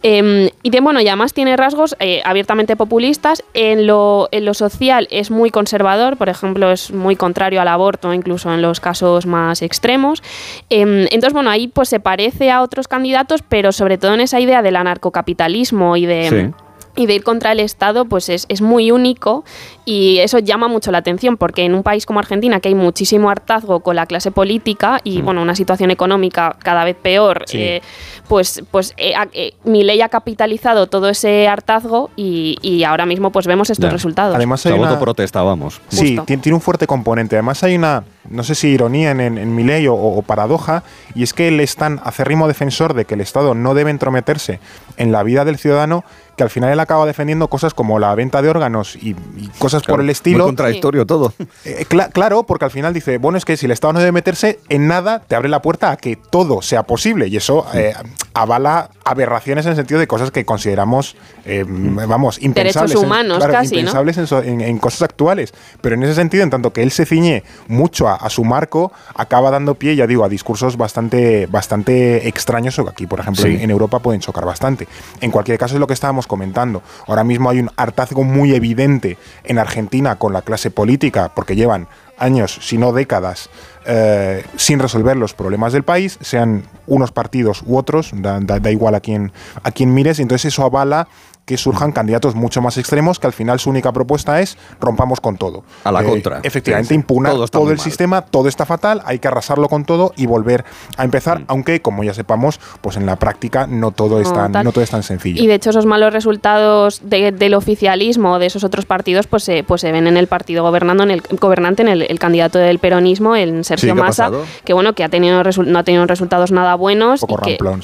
Em, 0.02 0.48
y 0.62 0.70
de, 0.70 0.80
bueno, 0.80 1.00
y 1.00 1.08
además 1.08 1.34
tiene 1.34 1.56
rasgos 1.56 1.94
eh, 2.00 2.22
abiertamente 2.24 2.74
populistas. 2.76 3.42
En 3.52 3.86
lo, 3.86 4.28
en 4.32 4.46
lo 4.46 4.54
social 4.54 5.08
es 5.10 5.30
muy 5.30 5.50
conservador, 5.50 6.16
por 6.16 6.30
ejemplo, 6.30 6.72
es 6.72 6.90
muy 6.90 7.16
contrario 7.16 7.60
al 7.60 7.68
aborto, 7.68 8.14
incluso 8.14 8.52
en 8.52 8.62
los 8.62 8.80
casos 8.80 9.26
más 9.26 9.60
extremos. 9.60 10.22
Em, 10.70 11.02
entonces, 11.10 11.34
bueno, 11.34 11.50
ahí 11.50 11.68
pues 11.68 11.90
se 11.90 12.00
parece 12.00 12.50
a 12.50 12.62
otros 12.62 12.88
candidatos, 12.88 13.42
pero 13.46 13.72
sobre 13.72 13.98
todo 13.98 14.14
en 14.14 14.20
esa 14.20 14.40
idea 14.40 14.62
del 14.62 14.76
anarcocapitalismo 14.76 15.81
y 15.96 16.06
de... 16.06 16.52
y 16.94 17.06
de 17.06 17.14
ir 17.14 17.24
contra 17.24 17.52
el 17.52 17.60
Estado, 17.60 18.04
pues 18.04 18.28
es, 18.28 18.44
es, 18.48 18.60
muy 18.60 18.90
único 18.90 19.44
y 19.84 20.18
eso 20.18 20.38
llama 20.38 20.68
mucho 20.68 20.90
la 20.92 20.98
atención 20.98 21.36
porque 21.36 21.64
en 21.64 21.74
un 21.74 21.82
país 21.82 22.04
como 22.04 22.20
Argentina, 22.20 22.60
que 22.60 22.68
hay 22.68 22.74
muchísimo 22.74 23.30
hartazgo 23.30 23.80
con 23.80 23.96
la 23.96 24.06
clase 24.06 24.30
política 24.30 25.00
y 25.02 25.22
mm. 25.22 25.24
bueno, 25.24 25.42
una 25.42 25.54
situación 25.54 25.90
económica 25.90 26.56
cada 26.62 26.84
vez 26.84 26.96
peor, 27.00 27.44
sí. 27.46 27.58
eh, 27.58 27.82
pues, 28.28 28.62
pues 28.70 28.94
eh, 28.98 29.14
eh, 29.32 29.54
mi 29.64 29.84
ley 29.84 30.00
ha 30.02 30.08
capitalizado 30.08 30.86
todo 30.86 31.08
ese 31.08 31.48
hartazgo 31.48 32.10
y, 32.14 32.56
y 32.60 32.84
ahora 32.84 33.06
mismo 33.06 33.32
pues 33.32 33.46
vemos 33.46 33.70
estos 33.70 33.88
ya. 33.88 33.92
resultados. 33.92 34.36
Además 34.36 34.64
hay 34.66 34.72
una... 34.72 34.90
voto 34.90 35.00
protesta, 35.00 35.42
vamos. 35.42 35.80
Sí, 35.88 36.18
tiene, 36.26 36.42
tiene, 36.42 36.54
un 36.54 36.60
fuerte 36.60 36.86
componente. 36.86 37.36
Además 37.36 37.62
hay 37.62 37.76
una, 37.76 38.04
no 38.28 38.44
sé 38.44 38.54
si 38.54 38.68
ironía 38.68 39.10
en, 39.12 39.20
en, 39.20 39.38
en 39.38 39.54
mi 39.54 39.64
ley 39.64 39.86
o, 39.86 39.94
o, 39.94 40.22
paradoja, 40.22 40.82
y 41.14 41.22
es 41.22 41.32
que 41.32 41.48
él 41.48 41.60
es 41.60 41.76
tan 41.76 42.00
acérrimo 42.04 42.48
defensor 42.48 42.94
de 42.94 43.06
que 43.06 43.14
el 43.14 43.20
Estado 43.22 43.54
no 43.54 43.74
debe 43.74 43.90
entrometerse 43.90 44.60
en 44.96 45.10
la 45.10 45.22
vida 45.22 45.44
del 45.44 45.58
ciudadano 45.58 46.04
que 46.36 46.42
al 46.42 46.50
final 46.50 46.70
él 46.72 46.80
acaba 46.80 47.06
defendiendo 47.06 47.48
cosas 47.48 47.74
como 47.74 47.98
la 47.98 48.14
venta 48.14 48.42
de 48.42 48.48
órganos 48.48 48.96
y, 48.96 49.14
cosas 49.58 49.82
por 49.82 50.00
el 50.00 50.10
estilo. 50.10 50.38
Muy 50.38 50.48
contradictorio 50.48 51.06
todo. 51.06 51.32
Eh, 51.64 51.86
claro, 52.12 52.42
porque 52.42 52.64
al 52.64 52.70
final 52.70 52.92
dice, 52.92 53.18
bueno, 53.18 53.38
es 53.38 53.44
que 53.44 53.56
si 53.56 53.66
el 53.66 53.72
Estado 53.72 53.92
no 53.92 53.98
debe 54.00 54.12
meterse 54.12 54.58
en 54.68 54.88
nada, 54.88 55.20
te 55.20 55.36
abre 55.36 55.48
la 55.48 55.62
puerta 55.62 55.90
a 55.90 55.96
que 55.96 56.16
todo 56.16 56.60
sea 56.62 56.82
posible. 56.82 57.28
Y 57.28 57.36
eso 57.36 57.66
eh, 57.74 57.94
avala 58.34 58.90
aberraciones 59.04 59.66
en 59.66 59.70
el 59.70 59.76
sentido 59.76 60.00
de 60.00 60.06
cosas 60.06 60.30
que 60.30 60.44
consideramos, 60.44 61.16
eh, 61.44 61.64
vamos, 61.66 62.40
impensables. 62.42 62.92
Derechos 62.92 63.04
humanos, 63.04 63.44
casi, 63.44 63.78
impensables 63.78 64.18
en, 64.18 64.78
cosas 64.78 65.02
actuales. 65.02 65.52
Pero 65.80 65.94
en 65.94 66.02
ese 66.02 66.14
sentido, 66.14 66.42
en 66.42 66.50
tanto 66.50 66.72
que 66.72 66.82
él 66.82 66.90
se 66.90 67.06
ciñe 67.06 67.42
mucho 67.68 68.08
a, 68.08 68.28
su 68.30 68.44
marco, 68.44 68.92
acaba 69.14 69.50
dando 69.50 69.74
pie, 69.74 69.96
ya 69.96 70.06
digo, 70.06 70.24
a 70.24 70.28
discursos 70.28 70.76
bastante, 70.76 71.46
bastante 71.46 72.28
extraños, 72.28 72.76
que 72.76 72.82
aquí, 72.88 73.06
por 73.06 73.20
ejemplo, 73.20 73.46
en, 73.46 73.70
Europa 73.70 73.98
pueden 74.00 74.20
chocar 74.20 74.44
bastante. 74.44 74.88
En 75.20 75.30
cualquier 75.30 75.58
caso, 75.58 75.74
es 75.74 75.80
lo 75.80 75.86
que 75.86 75.94
estábamos 75.94 76.21
comentando. 76.26 76.82
Ahora 77.06 77.24
mismo 77.24 77.50
hay 77.50 77.60
un 77.60 77.70
hartazgo 77.76 78.24
muy 78.24 78.54
evidente 78.54 79.18
en 79.44 79.58
Argentina 79.58 80.16
con 80.16 80.32
la 80.32 80.42
clase 80.42 80.70
política, 80.70 81.32
porque 81.34 81.56
llevan 81.56 81.88
años, 82.18 82.58
si 82.62 82.78
no 82.78 82.92
décadas, 82.92 83.50
eh, 83.84 84.44
sin 84.56 84.78
resolver 84.78 85.16
los 85.16 85.34
problemas 85.34 85.72
del 85.72 85.82
país, 85.82 86.18
sean 86.20 86.62
unos 86.86 87.10
partidos 87.10 87.62
u 87.66 87.76
otros, 87.76 88.12
da, 88.14 88.38
da, 88.40 88.70
igual 88.70 88.94
a 88.94 89.00
quién, 89.00 89.32
a 89.62 89.72
quién 89.72 89.92
mires, 89.92 90.18
y 90.18 90.22
entonces 90.22 90.52
eso 90.52 90.64
avala 90.64 91.08
que 91.52 91.58
surjan 91.58 91.92
candidatos 91.92 92.34
mucho 92.34 92.62
más 92.62 92.78
extremos 92.78 93.18
que 93.18 93.26
al 93.26 93.34
final 93.34 93.60
su 93.60 93.68
única 93.68 93.92
propuesta 93.92 94.40
es 94.40 94.56
rompamos 94.80 95.20
con 95.20 95.36
todo. 95.36 95.64
A 95.84 95.92
la 95.92 96.00
eh, 96.00 96.06
contra. 96.06 96.40
Efectivamente, 96.42 96.94
impugnar 96.94 97.34
todo, 97.50 97.70
el 97.70 97.78
sistema, 97.78 98.22
todo 98.22 98.48
está 98.48 98.64
fatal, 98.64 99.02
hay 99.04 99.18
que 99.18 99.28
arrasarlo 99.28 99.68
con 99.68 99.84
todo 99.84 100.14
y 100.16 100.24
volver 100.24 100.64
a 100.96 101.04
empezar, 101.04 101.40
mm. 101.40 101.44
aunque 101.48 101.82
como 101.82 102.04
ya 102.04 102.14
sepamos, 102.14 102.58
pues 102.80 102.96
en 102.96 103.04
la 103.04 103.16
práctica 103.16 103.66
no 103.66 103.90
todo, 103.90 104.18
es 104.18 104.32
tan, 104.32 104.52
no 104.52 104.72
todo 104.72 104.82
es 104.82 104.88
tan 104.88 105.02
sencillo. 105.02 105.42
Y 105.42 105.46
de 105.46 105.54
hecho 105.54 105.68
esos 105.68 105.84
malos 105.84 106.14
resultados 106.14 107.02
del 107.04 107.52
oficialismo 107.52 108.38
de 108.38 108.46
esos 108.46 108.64
otros 108.64 108.86
partidos 108.86 109.26
pues 109.26 109.44
se, 109.44 109.62
pues 109.62 109.82
se 109.82 109.92
ven 109.92 110.06
en 110.06 110.16
el 110.16 110.26
partido 110.26 110.62
gobernando, 110.62 111.02
en 111.02 111.10
el 111.10 111.20
gobernante, 111.20 111.82
en 111.82 111.88
el, 111.88 112.18
candidato 112.18 112.58
del 112.58 112.78
peronismo, 112.78 113.36
en 113.36 113.62
Sergio 113.62 113.94
Massa, 113.94 114.30
que 114.64 114.72
bueno, 114.72 114.94
que 114.94 115.04
ha 115.04 115.10
tenido 115.10 115.42
no 115.42 115.78
ha 115.78 115.82
tenido 115.82 116.06
resultados 116.06 116.50
nada 116.50 116.76
buenos. 116.76 117.26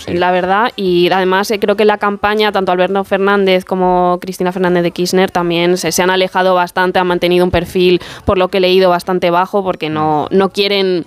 La 0.06 0.30
verdad, 0.30 0.72
y 0.74 1.10
además 1.10 1.50
eh, 1.50 1.58
creo 1.58 1.76
que 1.76 1.84
la 1.84 1.98
campaña, 1.98 2.50
tanto 2.50 2.72
Alberto 2.72 3.04
Fernández 3.04 3.57
como 3.64 4.18
Cristina 4.20 4.52
Fernández 4.52 4.82
de 4.82 4.90
Kirchner 4.90 5.30
también 5.30 5.76
se, 5.76 5.92
se, 5.92 6.02
han 6.02 6.10
alejado 6.10 6.54
bastante, 6.54 6.98
han 6.98 7.06
mantenido 7.06 7.44
un 7.44 7.50
perfil, 7.50 8.00
por 8.24 8.38
lo 8.38 8.48
que 8.48 8.58
he 8.58 8.60
leído, 8.60 8.90
bastante 8.90 9.30
bajo, 9.30 9.62
porque 9.62 9.88
no, 9.88 10.26
no 10.30 10.50
quieren 10.50 11.06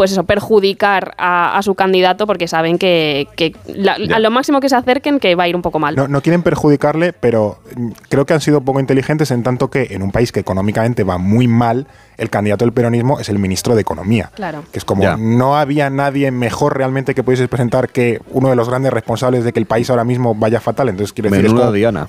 pues 0.00 0.12
eso, 0.12 0.24
perjudicar 0.24 1.14
a, 1.18 1.60
su 1.62 1.74
candidato 1.74 2.26
porque 2.26 2.48
saben 2.48 2.78
que, 2.78 3.26
a 4.14 4.18
lo 4.18 4.30
máximo 4.30 4.60
que 4.60 4.70
se 4.70 4.76
acerquen 4.76 5.20
que 5.20 5.34
va 5.34 5.42
a 5.44 5.48
ir 5.48 5.56
un 5.56 5.60
poco 5.60 5.78
mal. 5.78 5.94
No, 5.94 6.08
no, 6.08 6.22
quieren 6.22 6.42
perjudicarle, 6.42 7.12
pero 7.12 7.58
creo 8.08 8.24
que 8.24 8.32
han 8.32 8.40
sido 8.40 8.62
poco 8.62 8.80
inteligentes 8.80 9.30
en 9.30 9.42
tanto 9.42 9.68
que 9.68 9.88
en 9.90 10.02
un 10.02 10.10
país 10.10 10.32
que 10.32 10.40
económicamente 10.40 11.04
va 11.04 11.18
muy 11.18 11.48
mal, 11.48 11.86
el 12.16 12.30
candidato 12.30 12.64
del 12.64 12.72
peronismo 12.72 13.18
es 13.18 13.28
el 13.28 13.38
ministro 13.38 13.74
de 13.74 13.80
Economía. 13.82 14.30
Claro. 14.34 14.62
Que 14.72 14.78
es 14.78 14.84
como, 14.84 15.04
no 15.16 15.56
había 15.56 15.90
nadie 15.90 16.30
mejor 16.30 16.76
realmente 16.76 17.14
que 17.14 17.22
pudiese 17.22 17.48
presentar 17.48 17.88
que 17.88 18.20
uno 18.30 18.48
de 18.48 18.56
los 18.56 18.68
grandes 18.68 18.92
responsables 18.92 19.44
de 19.44 19.52
que 19.52 19.58
el 19.58 19.66
país 19.66 19.90
ahora 19.90 20.04
mismo 20.04 20.34
vaya 20.34 20.60
fatal. 20.60 20.88
Entonces, 20.88 21.12
quiere 21.12 21.30
decir, 21.30 21.54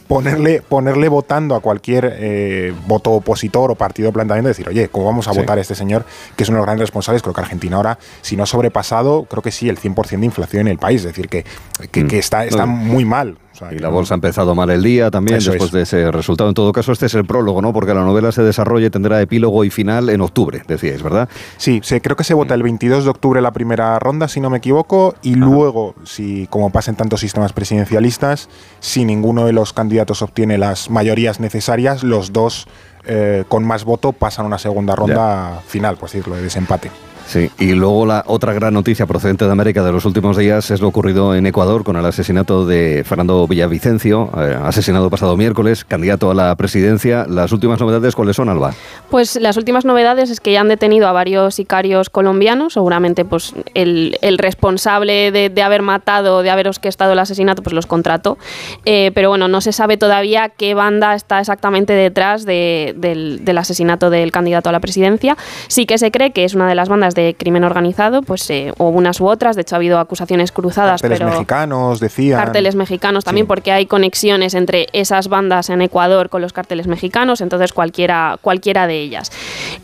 Ponerle, 0.07 0.61
ponerle 0.61 1.09
votando 1.09 1.55
a 1.55 1.59
cualquier 1.59 2.15
eh, 2.17 2.73
voto 2.87 3.11
opositor 3.11 3.71
o 3.71 3.75
partido 3.75 4.11
planteamiento 4.11 4.49
y 4.49 4.51
decir, 4.51 4.69
oye, 4.69 4.89
¿cómo 4.89 5.05
vamos 5.05 5.27
a 5.27 5.31
votar 5.31 5.57
a 5.57 5.61
este 5.61 5.75
señor 5.75 6.05
que 6.35 6.43
es 6.43 6.49
uno 6.49 6.57
de 6.57 6.59
los 6.61 6.65
grandes 6.65 6.87
responsables? 6.87 7.21
Creo 7.21 7.33
que 7.33 7.41
Argentina 7.41 7.77
ahora, 7.77 7.97
si 8.21 8.35
no 8.35 8.43
ha 8.43 8.47
sobrepasado, 8.47 9.25
creo 9.25 9.41
que 9.41 9.51
sí, 9.51 9.69
el 9.69 9.79
100% 9.79 10.19
de 10.19 10.25
inflación 10.25 10.61
en 10.61 10.67
el 10.69 10.77
país. 10.77 11.01
Es 11.01 11.07
decir, 11.07 11.29
que, 11.29 11.45
que, 11.91 12.03
mm. 12.03 12.09
está, 12.13 12.45
está 12.45 12.65
muy 12.65 13.05
mal 13.05 13.37
y 13.71 13.79
la 13.79 13.89
bolsa 13.89 14.13
ha 14.13 14.15
empezado 14.15 14.55
mal 14.55 14.69
el 14.69 14.81
día 14.81 15.11
también 15.11 15.39
después 15.39 15.71
de 15.71 15.83
ese 15.83 16.11
resultado. 16.11 16.49
En 16.49 16.55
todo 16.55 16.71
caso, 16.71 16.91
este 16.91 17.05
es 17.05 17.13
el 17.13 17.25
prólogo, 17.25 17.61
¿no? 17.61 17.73
Porque 17.73 17.93
la 17.93 18.01
novela 18.01 18.31
se 18.31 18.43
desarrolla 18.43 18.87
y 18.87 18.89
tendrá 18.89 19.21
epílogo 19.21 19.63
y 19.63 19.69
final 19.69 20.09
en 20.09 20.21
octubre, 20.21 20.63
decíais, 20.67 21.03
¿verdad? 21.03 21.29
Sí, 21.57 21.81
creo 21.81 22.15
que 22.15 22.23
se 22.23 22.33
vota 22.33 22.53
el 22.53 22.63
22 22.63 23.03
de 23.03 23.09
octubre 23.09 23.41
la 23.41 23.51
primera 23.51 23.97
ronda, 23.99 24.27
si 24.27 24.39
no 24.39 24.49
me 24.49 24.57
equivoco, 24.57 25.15
y 25.21 25.35
luego, 25.35 25.95
si 26.03 26.47
como 26.47 26.71
pasa 26.71 26.91
en 26.91 26.97
tantos 26.97 27.19
sistemas 27.19 27.53
presidencialistas, 27.53 28.49
si 28.79 29.05
ninguno 29.05 29.45
de 29.45 29.53
los 29.53 29.73
candidatos 29.73 30.21
obtiene 30.21 30.57
las 30.57 30.89
mayorías 30.89 31.39
necesarias, 31.39 32.03
los 32.03 32.33
dos 32.33 32.67
eh, 33.05 33.43
con 33.47 33.63
más 33.63 33.83
voto 33.83 34.11
pasan 34.11 34.45
a 34.45 34.47
una 34.47 34.59
segunda 34.59 34.95
ronda 34.95 35.61
final, 35.67 35.97
por 35.97 36.09
decirlo, 36.09 36.35
de 36.35 36.43
desempate. 36.43 36.91
Sí, 37.31 37.49
y 37.59 37.75
luego 37.75 38.05
la 38.05 38.25
otra 38.27 38.51
gran 38.51 38.73
noticia 38.73 39.05
procedente 39.05 39.45
de 39.45 39.51
América 39.53 39.83
de 39.83 39.93
los 39.93 40.03
últimos 40.03 40.35
días 40.35 40.69
es 40.69 40.81
lo 40.81 40.89
ocurrido 40.89 41.33
en 41.33 41.45
Ecuador 41.45 41.85
con 41.85 41.95
el 41.95 42.05
asesinato 42.05 42.65
de 42.65 43.05
Fernando 43.05 43.47
Villavicencio, 43.47 44.29
eh, 44.37 44.57
asesinado 44.61 45.09
pasado 45.09 45.37
miércoles, 45.37 45.85
candidato 45.85 46.29
a 46.29 46.33
la 46.33 46.53
presidencia. 46.57 47.25
Las 47.29 47.53
últimas 47.53 47.79
novedades, 47.79 48.15
¿cuáles 48.15 48.35
son, 48.35 48.49
Alba? 48.49 48.73
Pues 49.09 49.37
las 49.37 49.55
últimas 49.55 49.85
novedades 49.85 50.29
es 50.29 50.41
que 50.41 50.51
ya 50.51 50.59
han 50.59 50.67
detenido 50.67 51.07
a 51.07 51.13
varios 51.13 51.55
sicarios 51.55 52.09
colombianos, 52.09 52.73
seguramente 52.73 53.23
pues 53.23 53.53
el, 53.75 54.17
responsable 54.37 55.31
de, 55.31 55.63
haber 55.63 55.83
matado, 55.83 56.41
de 56.41 56.49
haber 56.49 56.67
orquestado 56.67 57.13
el 57.13 57.19
asesinato, 57.19 57.63
pues 57.63 57.73
los 57.73 57.85
contrató. 57.85 58.37
Eh, 58.83 59.11
pero 59.15 59.29
bueno, 59.29 59.47
no 59.47 59.61
se 59.61 59.71
sabe 59.71 59.95
todavía 59.95 60.49
qué 60.49 60.73
banda 60.73 61.15
está 61.15 61.39
exactamente 61.39 61.93
detrás 61.93 62.43
del, 62.43 63.39
del 63.45 63.57
asesinato 63.57 64.09
del 64.09 64.33
candidato 64.33 64.67
a 64.67 64.73
la 64.73 64.81
presidencia. 64.81 65.37
Sí 65.69 65.85
que 65.85 65.97
se 65.97 66.11
cree 66.11 66.31
que 66.31 66.43
es 66.43 66.55
una 66.55 66.67
de 66.67 66.75
las 66.75 66.89
bandas 66.89 67.15
de 67.15 67.20
crimen 67.37 67.63
organizado, 67.63 68.21
pues 68.21 68.49
eh, 68.49 68.73
o 68.77 68.89
unas 68.89 69.19
u 69.19 69.27
otras, 69.27 69.55
de 69.55 69.63
hecho 69.63 69.75
ha 69.75 69.77
habido 69.77 69.99
acusaciones 69.99 70.51
cruzadas. 70.51 71.01
Carteles 71.01 71.27
mexicanos, 71.27 71.99
decían. 71.99 72.39
Carteles 72.39 72.75
mexicanos 72.75 73.23
también, 73.23 73.47
porque 73.47 73.71
hay 73.71 73.85
conexiones 73.85 74.53
entre 74.53 74.87
esas 74.93 75.27
bandas 75.27 75.69
en 75.69 75.81
Ecuador 75.81 76.29
con 76.29 76.41
los 76.41 76.53
carteles 76.53 76.87
mexicanos, 76.87 77.41
entonces 77.41 77.73
cualquiera, 77.73 78.37
cualquiera 78.41 78.87
de 78.87 78.99
ellas. 78.99 79.31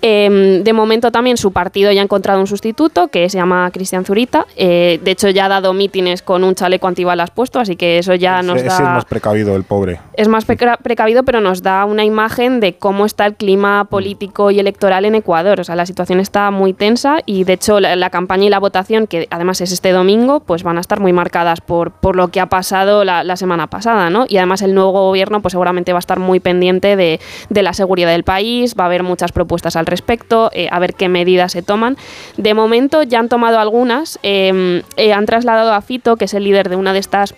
Em, 0.02 0.64
de 0.64 0.74
momento 0.74 1.12
también 1.12 1.38
su 1.38 1.52
partido 1.52 1.92
ya 1.92 2.02
ha 2.02 2.04
encontrado 2.04 2.40
un 2.40 2.48
sustituto 2.48 3.08
que 3.08 3.30
se 3.30 3.38
llama 3.38 3.70
Cristian 3.72 4.06
Zurita. 4.06 4.46
Eh, 4.56 5.00
de 5.04 5.12
hecho 5.12 5.30
ya 5.30 5.46
ha 5.46 5.50
dado 5.50 5.74
mítines 5.74 6.22
con 6.22 6.44
un 6.44 6.56
chaleco 6.56 6.88
antibalas 6.88 7.32
puesto, 7.32 7.60
así 7.60 7.76
que 7.76 7.98
eso 8.00 8.16
ya 8.16 8.42
nos 8.42 8.64
da... 8.64 8.74
Es 8.74 8.82
más 8.82 9.06
precavido 9.06 9.56
el 9.56 9.64
pobre. 9.64 10.00
Es 10.14 10.28
más 10.28 10.46
precavido, 10.46 11.24
pero 11.24 11.42
nos 11.42 11.62
da 11.62 11.86
una 11.86 12.04
imagen 12.04 12.60
de 12.60 12.78
cómo 12.78 13.06
está 13.06 13.26
el 13.26 13.36
clima 13.36 13.86
político 13.86 14.52
y 14.52 14.60
electoral 14.60 15.06
en 15.06 15.16
Ecuador. 15.16 15.60
O 15.60 15.64
sea, 15.64 15.76
la 15.76 15.86
situación 15.86 16.20
está 16.20 16.52
muy 16.52 16.74
tensa 16.74 17.18
y 17.28 17.44
de 17.44 17.54
hecho 17.54 17.80
la, 17.82 18.10
campaña 18.10 18.46
y 18.46 18.50
la 18.50 18.58
votación, 18.58 19.06
que 19.06 19.28
además 19.30 19.60
es 19.60 19.74
este 19.74 19.92
domingo, 19.92 20.40
pues 20.40 20.64
van 20.64 20.78
a 20.78 20.82
estar 20.82 21.02
muy 21.02 21.12
marcadas 21.12 21.60
por, 21.60 21.92
por 21.92 22.16
lo 22.16 22.30
que 22.30 22.40
ha 22.40 22.48
pasado 22.48 23.04
la, 23.04 23.36
semana 23.36 23.68
pasada, 23.68 24.10
¿no? 24.10 24.26
Y 24.30 24.38
además 24.38 24.62
el 24.62 24.74
nuevo 24.74 24.94
gobierno 24.94 25.42
pues 25.42 25.52
seguramente 25.52 25.92
va 25.92 25.98
a 25.98 26.00
estar 26.00 26.20
muy 26.20 26.40
pendiente 26.40 26.96
de, 26.96 27.20
la 27.50 27.74
seguridad 27.74 28.10
del 28.10 28.24
país, 28.24 28.76
va 28.80 28.86
a 28.86 28.88
haber 28.88 29.04
muchas 29.04 29.34
propuestas 29.34 29.76
al 29.76 29.86
respecto, 29.86 30.50
eh, 30.54 30.70
a 30.72 30.80
ver 30.80 30.94
qué 30.94 31.10
medidas 31.10 31.52
se 31.52 31.62
toman. 31.62 31.98
De 32.38 32.54
momento 32.54 33.04
ya 33.04 33.20
han 33.20 33.28
tomado 33.28 33.60
algunas, 33.60 34.20
eh, 34.24 34.82
eh, 34.96 35.12
han 35.12 35.26
trasladado 35.26 35.74
a 35.74 35.82
Fito, 35.82 36.16
que 36.16 36.26
es 36.26 36.34
el 36.34 36.46
líder 36.46 36.70
de 36.70 36.78
una 36.78 36.94
de 36.94 37.00
estas 37.00 37.36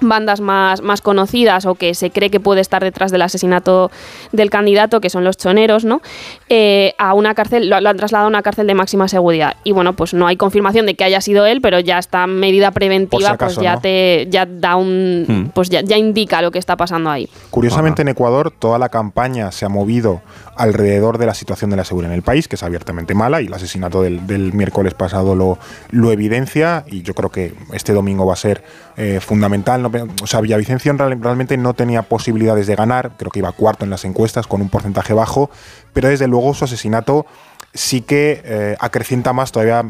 bandas 0.00 0.40
más, 0.40 0.82
más 0.82 1.00
conocidas 1.00 1.66
o 1.66 1.74
que 1.74 1.94
se 1.94 2.10
cree 2.10 2.30
que 2.30 2.40
puede 2.40 2.60
estar 2.60 2.82
detrás 2.82 3.10
del 3.10 3.22
asesinato 3.22 3.90
del 4.32 4.50
candidato, 4.50 5.00
que 5.00 5.10
son 5.10 5.24
los 5.24 5.36
choneros, 5.36 5.84
¿no? 5.84 6.00
Eh, 6.48 6.94
a 6.98 7.14
una 7.14 7.34
cárcel, 7.34 7.68
lo, 7.68 7.76
han 7.76 7.96
trasladado 7.96 8.26
a 8.26 8.28
una 8.28 8.42
cárcel 8.42 8.66
de 8.66 8.74
máxima 8.74 9.08
seguridad. 9.08 9.56
Y 9.64 9.72
bueno, 9.72 9.94
pues 9.94 10.14
no 10.14 10.26
hay 10.26 10.36
confirmación 10.36 10.86
de 10.86 10.94
que 10.94 11.04
haya 11.04 11.20
sido 11.20 11.46
él, 11.46 11.60
pero 11.60 11.80
ya 11.80 11.98
esta 11.98 12.26
medida 12.26 12.70
preventiva, 12.70 13.36
pues 13.36 13.56
ya 13.56 13.78
te 13.78 14.26
ya 14.30 14.46
da 14.46 14.76
un 14.76 15.24
hmm. 15.26 15.50
pues 15.54 15.70
ya, 15.70 15.80
ya, 15.82 15.96
indica 15.96 16.42
lo 16.42 16.50
que 16.50 16.58
está 16.58 16.76
pasando 16.76 17.10
ahí. 17.10 17.28
Curiosamente 17.50 18.02
en 18.02 18.08
Ecuador 18.08 18.50
toda 18.50 18.78
la 18.78 18.88
campaña 18.88 19.52
se 19.52 19.64
ha 19.64 19.68
movido 19.68 20.22
alrededor 20.56 21.18
de 21.18 21.26
la 21.26 21.34
situación 21.34 21.70
de 21.70 21.76
la 21.76 21.84
seguridad 21.84 22.12
en 22.12 22.16
el 22.16 22.22
país, 22.22 22.48
que 22.48 22.56
es 22.56 22.62
abiertamente 22.62 23.14
mala, 23.14 23.40
y 23.40 23.46
el 23.46 23.54
asesinato 23.54 24.02
del, 24.02 24.26
del 24.26 24.52
miércoles 24.52 24.94
pasado 24.94 25.34
lo, 25.34 25.58
lo 25.90 26.12
evidencia, 26.12 26.84
y 26.90 27.02
yo 27.02 27.14
creo 27.14 27.30
que 27.30 27.54
este 27.72 27.92
domingo 27.92 28.26
va 28.26 28.34
a 28.34 28.36
ser 28.36 28.62
eh, 28.96 29.20
fundamental. 29.20 29.84
o 30.22 30.26
sea, 30.26 30.40
Villavicencio 30.40 30.92
realmente 30.92 31.56
no 31.56 31.74
tenía 31.74 32.02
posibilidades 32.02 32.66
de 32.66 32.76
ganar, 32.76 33.12
creo 33.16 33.30
que 33.30 33.38
iba 33.38 33.52
cuarto 33.52 33.84
en 33.84 33.90
las 33.90 34.04
encuestas 34.04 34.46
con 34.46 34.60
un 34.60 34.68
porcentaje 34.68 35.14
bajo, 35.14 35.50
pero 35.92 36.08
desde 36.08 36.26
luego 36.26 36.54
su 36.54 36.64
asesinato 36.64 37.26
sí 37.72 38.00
que 38.00 38.42
eh, 38.44 38.76
acrecienta 38.80 39.32
más 39.32 39.52
todavía 39.52 39.84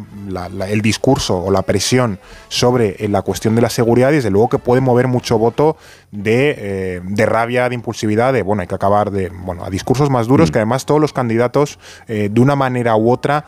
el 0.68 0.82
discurso 0.82 1.38
o 1.38 1.50
la 1.50 1.62
presión 1.62 2.18
sobre 2.48 2.96
eh, 2.98 3.08
la 3.08 3.22
cuestión 3.22 3.54
de 3.54 3.62
la 3.62 3.70
seguridad 3.70 4.10
y 4.10 4.16
desde 4.16 4.30
luego 4.30 4.50
que 4.50 4.58
puede 4.58 4.82
mover 4.82 5.08
mucho 5.08 5.38
voto 5.38 5.78
de, 6.10 6.54
eh, 6.58 7.00
de 7.02 7.26
rabia, 7.26 7.68
de 7.68 7.74
impulsividad, 7.74 8.34
de 8.34 8.42
bueno, 8.42 8.60
hay 8.60 8.68
que 8.68 8.74
acabar 8.74 9.10
de, 9.10 9.30
bueno, 9.30 9.64
a 9.64 9.70
discursos 9.70 10.10
más 10.10 10.26
duros 10.26 10.50
mm. 10.50 10.52
que 10.52 10.58
además 10.58 10.84
todos 10.84 11.00
los 11.00 11.12
candidatos 11.12 11.78
de 12.06 12.40
una 12.40 12.56
manera 12.56 12.96
u 12.96 13.10
otra 13.10 13.44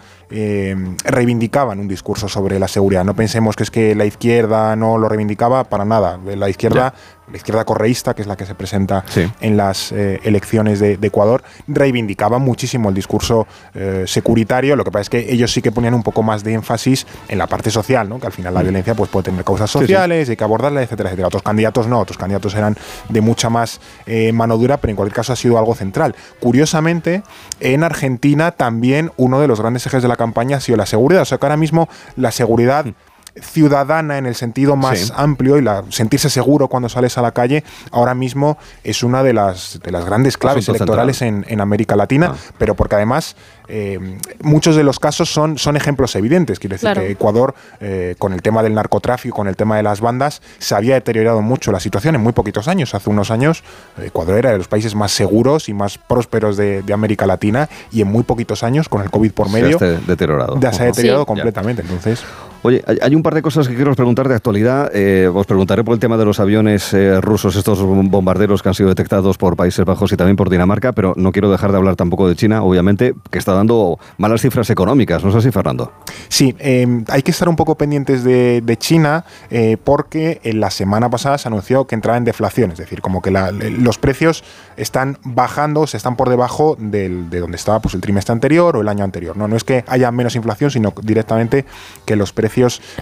reivindicaban 1.04 1.78
un 1.78 1.88
discurso 1.88 2.28
sobre 2.28 2.58
la 2.58 2.68
seguridad. 2.68 3.04
No 3.04 3.14
pensemos 3.14 3.56
que 3.56 3.64
es 3.64 3.70
que 3.70 3.94
la 3.94 4.04
izquierda 4.04 4.74
no 4.76 4.96
lo 4.96 5.08
reivindicaba 5.08 5.64
para 5.64 5.84
nada. 5.84 6.18
la 6.24 6.48
izquierda 6.48 6.94
la 7.32 7.38
izquierda 7.38 7.64
correísta, 7.64 8.14
que 8.14 8.22
es 8.22 8.28
la 8.28 8.36
que 8.36 8.46
se 8.46 8.54
presenta 8.54 9.04
en 9.40 9.56
las 9.56 9.90
eh, 9.90 10.20
elecciones 10.22 10.78
de, 10.78 10.98
Ecuador, 11.02 11.42
reivindicaba 11.66 12.38
muchísimo 12.38 12.90
el 12.90 12.94
discurso 12.94 13.46
eh, 13.74 14.04
securitario. 14.06 14.76
Lo 14.76 14.84
que 14.84 14.90
pasa 14.90 15.02
es 15.02 15.10
que 15.10 15.32
ellos 15.32 15.52
sí 15.52 15.60
que 15.60 15.72
ponían 15.72 15.94
un 15.94 16.02
poco 16.02 16.22
más 16.22 16.44
de 16.44 16.52
énfasis 16.52 17.06
en 17.28 17.38
la 17.38 17.46
parte 17.46 17.70
social, 17.70 18.08
¿no? 18.08 18.20
que 18.20 18.26
al 18.26 18.32
final 18.32 18.54
la 18.54 18.60
mm. 18.60 18.64
violencia 18.64 18.94
pues, 18.94 19.10
puede 19.10 19.24
tener 19.24 19.44
causas 19.44 19.70
sociales, 19.70 20.28
hay 20.28 20.36
que 20.36 20.44
abordarla, 20.44 20.82
etcétera, 20.82 21.08
etcétera. 21.08 21.28
Otros 21.28 21.42
candidatos 21.42 21.86
no, 21.86 21.98
otros 21.98 22.18
candidatos 22.18 22.54
eran 22.54 22.76
de 23.08 23.20
mucha 23.20 23.50
más 23.50 23.80
eh, 24.06 24.32
mano 24.32 24.56
dura, 24.56 24.76
pero 24.76 24.90
en 24.90 24.96
cualquier 24.96 25.16
caso 25.16 25.32
ha 25.32 25.36
sido 25.36 25.58
algo 25.58 25.74
central. 25.74 26.14
Curiosamente, 26.38 27.22
en 27.60 27.82
Argentina 27.82 28.52
también 28.52 29.10
uno 29.16 29.40
de 29.40 29.48
los 29.48 29.60
grandes 29.60 29.86
ejes 29.86 30.02
de 30.02 30.08
la 30.08 30.16
campaña 30.16 30.58
ha 30.58 30.60
sido 30.60 30.76
la 30.76 30.86
seguridad. 30.86 31.22
O 31.22 31.26
sea 31.26 31.38
que 31.38 31.46
ahora 31.46 31.56
mismo 31.56 31.88
la 32.16 32.30
seguridad 32.30 32.84
mm 32.84 33.11
ciudadana 33.40 34.18
en 34.18 34.26
el 34.26 34.34
sentido 34.34 34.76
más 34.76 35.12
amplio 35.16 35.58
y 35.58 35.62
la, 35.62 35.84
sentirse 35.88 36.28
seguro 36.28 36.68
cuando 36.68 36.88
sales 36.88 37.16
a 37.18 37.22
la 37.22 37.32
calle, 37.32 37.64
ahora 37.90 38.14
mismo 38.14 38.58
es 38.84 39.02
una 39.02 39.22
de 39.22 39.32
las, 39.32 39.80
de 39.82 39.90
las 39.90 40.04
grandes 40.04 40.36
claves 40.36 40.68
electorales 40.68 41.22
en, 41.22 41.60
América 41.60 41.94
Latina, 41.96 42.32
ah. 42.34 42.52
pero 42.58 42.74
porque 42.74 42.96
además 42.96 43.36
eh, 43.68 43.98
muchos 44.42 44.74
de 44.74 44.82
los 44.82 44.98
casos 44.98 45.32
son, 45.32 45.58
son 45.58 45.76
ejemplos 45.76 46.14
evidentes. 46.16 46.58
Quiero 46.58 46.74
decir 46.74 46.92
que 46.92 47.10
Ecuador, 47.10 47.54
eh, 47.80 48.16
con 48.18 48.32
el 48.32 48.42
tema 48.42 48.62
del 48.62 48.74
narcotráfico, 48.74 49.36
con 49.36 49.48
el 49.48 49.56
tema 49.56 49.76
de 49.76 49.82
las 49.82 50.00
bandas, 50.00 50.42
se 50.58 50.74
había 50.74 50.94
deteriorado 50.94 51.40
mucho 51.40 51.72
la 51.72 51.80
situación 51.80 52.14
en 52.14 52.20
muy 52.20 52.32
poquitos 52.32 52.68
años. 52.68 52.94
Hace 52.94 53.10
unos 53.10 53.30
años, 53.30 53.62
Ecuador 53.98 54.38
era 54.38 54.52
de 54.52 54.58
los 54.58 54.68
países 54.68 54.94
más 54.94 55.12
seguros 55.12 55.68
y 55.68 55.74
más 55.74 55.98
prósperos 55.98 56.56
de, 56.56 56.82
América 56.92 57.26
Latina 57.26 57.70
y 57.90 58.02
en 58.02 58.08
muy 58.08 58.22
poquitos 58.22 58.62
años, 58.62 58.86
con 58.86 59.00
el 59.00 59.10
COVID 59.10 59.32
por 59.32 59.48
medio, 59.48 59.78
se 59.78 59.84
ha 59.84 59.88
deteriorado. 60.00 60.60
se 60.60 60.82
ha 60.82 60.86
deteriorado 60.86 61.24
completamente. 61.24 61.80
Entonces. 61.80 62.22
Oye, 62.64 62.84
hay 62.86 63.14
un 63.16 63.24
par 63.24 63.34
de 63.34 63.42
cosas 63.42 63.66
que 63.66 63.74
quiero 63.74 63.92
preguntar 63.96 64.28
de 64.28 64.36
actualidad. 64.36 64.88
Eh, 64.94 65.26
os 65.26 65.46
preguntaré 65.46 65.82
por 65.82 65.94
el 65.94 66.00
tema 66.00 66.16
de 66.16 66.24
los 66.24 66.38
aviones 66.38 66.94
eh, 66.94 67.20
rusos, 67.20 67.56
estos 67.56 67.82
bombarderos 67.82 68.62
que 68.62 68.68
han 68.68 68.74
sido 68.76 68.88
detectados 68.88 69.36
por 69.36 69.56
Países 69.56 69.84
Bajos 69.84 70.12
y 70.12 70.16
también 70.16 70.36
por 70.36 70.48
Dinamarca, 70.48 70.92
pero 70.92 71.12
no 71.16 71.32
quiero 71.32 71.50
dejar 71.50 71.72
de 71.72 71.78
hablar 71.78 71.96
tampoco 71.96 72.28
de 72.28 72.36
China, 72.36 72.62
obviamente, 72.62 73.14
que 73.30 73.38
está 73.40 73.52
dando 73.52 73.98
malas 74.16 74.42
cifras 74.42 74.70
económicas, 74.70 75.24
¿no 75.24 75.30
es 75.30 75.34
así, 75.34 75.50
Fernando? 75.50 75.92
Sí, 76.28 76.54
em, 76.60 77.04
hay 77.08 77.22
que 77.22 77.32
estar 77.32 77.48
un 77.48 77.56
poco 77.56 77.74
pendientes 77.74 78.22
de, 78.22 78.76
China 78.78 79.24
eh, 79.50 79.76
porque 79.82 80.40
en 80.44 80.60
la 80.60 80.70
semana 80.70 81.10
pasada 81.10 81.38
se 81.38 81.48
anunció 81.48 81.86
que 81.86 81.94
entraba 81.94 82.16
en 82.16 82.24
deflación, 82.24 82.70
es 82.70 82.78
decir, 82.78 83.02
como 83.02 83.20
que 83.20 83.30
los 83.30 83.98
precios 83.98 84.44
están 84.76 85.18
bajando, 85.24 85.86
se 85.86 85.96
están 85.96 86.16
por 86.16 86.30
debajo 86.30 86.76
de 86.78 87.08
donde 87.08 87.56
estaba 87.56 87.80
pues, 87.80 87.94
el 87.94 88.00
trimestre 88.00 88.32
anterior 88.32 88.76
o 88.76 88.80
el 88.80 88.88
año 88.88 89.04
anterior. 89.04 89.36
No, 89.36 89.46
no 89.46 89.56
es 89.56 89.64
que 89.64 89.84
haya 89.88 90.10
menos 90.10 90.36
inflación, 90.36 90.70
sino 90.70 90.94
directamente 91.02 91.66
que 92.06 92.16
los 92.16 92.32
precios 92.32 92.51